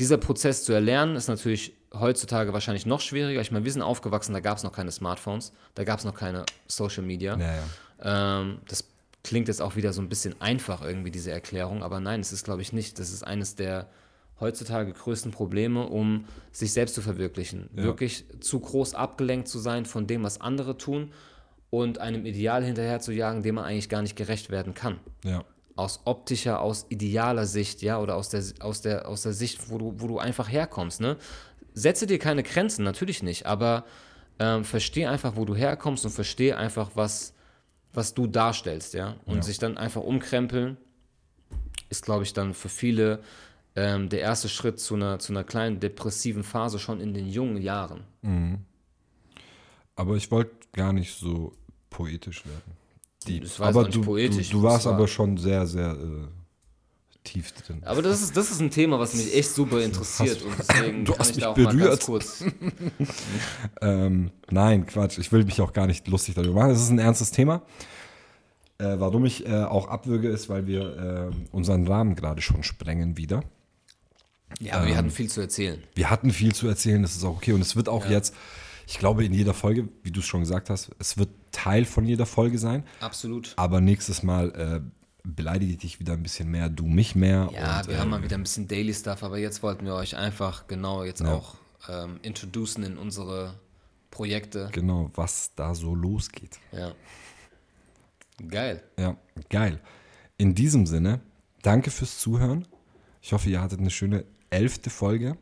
[0.00, 3.40] Dieser Prozess zu erlernen ist natürlich heutzutage wahrscheinlich noch schwieriger.
[3.40, 6.14] Ich meine, wir sind aufgewachsen, da gab es noch keine Smartphones, da gab es noch
[6.14, 7.36] keine Social Media.
[7.38, 8.40] Ja, ja.
[8.40, 8.84] Ähm, das
[9.22, 12.44] klingt jetzt auch wieder so ein bisschen einfach irgendwie, diese Erklärung, aber nein, es ist,
[12.44, 12.98] glaube ich, nicht.
[12.98, 13.88] Das ist eines der
[14.40, 17.70] heutzutage größten Probleme, um sich selbst zu verwirklichen.
[17.76, 17.84] Ja.
[17.84, 21.12] Wirklich zu groß abgelenkt zu sein von dem, was andere tun
[21.70, 25.00] und einem Ideal hinterher zu jagen, dem man eigentlich gar nicht gerecht werden kann.
[25.24, 25.44] ja.
[25.76, 29.78] Aus optischer, aus idealer Sicht, ja, oder aus der, aus der, aus der Sicht, wo
[29.78, 31.16] du, wo du einfach herkommst, ne?
[31.74, 33.84] Setze dir keine Grenzen, natürlich nicht, aber
[34.38, 37.34] ähm, versteh einfach, wo du herkommst und versteh einfach, was,
[37.92, 39.16] was du darstellst, ja.
[39.26, 39.42] Und Ja.
[39.42, 40.76] sich dann einfach umkrempeln,
[41.90, 43.20] ist, glaube ich, dann für viele
[43.76, 47.60] ähm, der erste Schritt zu einer, zu einer kleinen depressiven Phase schon in den jungen
[47.60, 48.04] Jahren.
[49.96, 51.52] Aber ich wollte gar nicht so
[51.90, 52.72] poetisch werden.
[53.26, 53.42] Deep.
[53.42, 56.26] Das war aber du, poetisch, du, du warst war- aber schon sehr, sehr äh,
[57.24, 57.82] tief drin.
[57.84, 61.18] Aber das ist, das ist ein Thema, was mich echt super interessiert und deswegen du
[61.18, 61.90] hast ich mich da auch mal berührt.
[61.90, 62.44] ganz kurz.
[63.80, 65.18] Ähm, nein, Quatsch.
[65.18, 66.70] Ich will mich auch gar nicht lustig darüber machen.
[66.70, 67.62] Es ist ein ernstes Thema.
[68.78, 73.16] Äh, warum ich äh, auch abwürge, ist, weil wir äh, unseren Rahmen gerade schon sprengen
[73.16, 73.42] wieder.
[74.60, 75.82] Ja, aber wir hatten viel zu erzählen.
[75.94, 77.52] Wir hatten viel zu erzählen, das ist auch okay.
[77.52, 78.12] Und es wird auch Ja.
[78.12, 78.34] jetzt,
[78.86, 82.04] ich glaube, in jeder Folge, wie du es schon gesagt hast, es wird Teil von
[82.06, 82.84] jeder Folge sein.
[83.00, 83.52] Absolut.
[83.56, 84.80] Aber nächstes Mal äh,
[85.24, 87.50] beleidige ich dich wieder ein bisschen mehr, du mich mehr.
[87.52, 89.94] Ja, und, wir äh, haben mal wieder ein bisschen Daily Stuff, aber jetzt wollten wir
[89.94, 91.32] euch einfach genau jetzt Ja.
[91.34, 91.56] auch
[91.88, 93.58] ähm, introducen in unsere
[94.10, 94.68] Projekte.
[94.72, 96.58] Genau, was da so losgeht.
[96.72, 96.92] Ja.
[98.48, 98.82] Geil.
[98.98, 99.16] Ja,
[99.48, 99.80] geil.
[100.36, 101.20] In diesem Sinne,
[101.62, 102.66] danke fürs Zuhören.
[103.22, 105.36] Ich hoffe, ihr hattet eine schöne elfte Folge.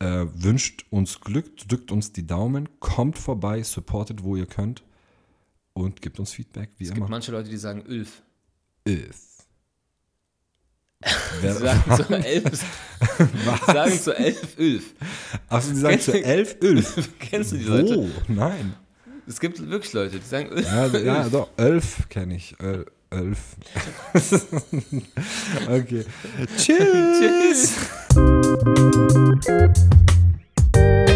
[0.00, 4.82] Äh, wünscht uns Glück, drückt uns die Daumen, kommt vorbei, supportet, wo ihr könnt
[5.74, 7.00] und gebt uns Feedback, wie Es immer.
[7.00, 8.22] gibt manche Leute, die sagen Ulf.
[8.84, 9.16] Elf.
[11.42, 12.64] Sagen zu elf,
[13.66, 14.84] sagen zu elf Ulf.
[15.48, 17.08] achso, die sagen Kennst zu elf Elf.
[17.18, 17.72] Kennst du die Wo?
[17.72, 18.10] Leute?
[18.28, 18.74] Nein.
[19.26, 20.66] Es gibt wirklich Leute, die sagen Ulf.
[20.66, 22.54] Ja, ja doch, elf kenne ich.
[22.58, 23.38] El, elf.
[25.68, 26.04] okay.
[26.58, 27.72] Tschüss.
[30.74, 31.09] Tschüss.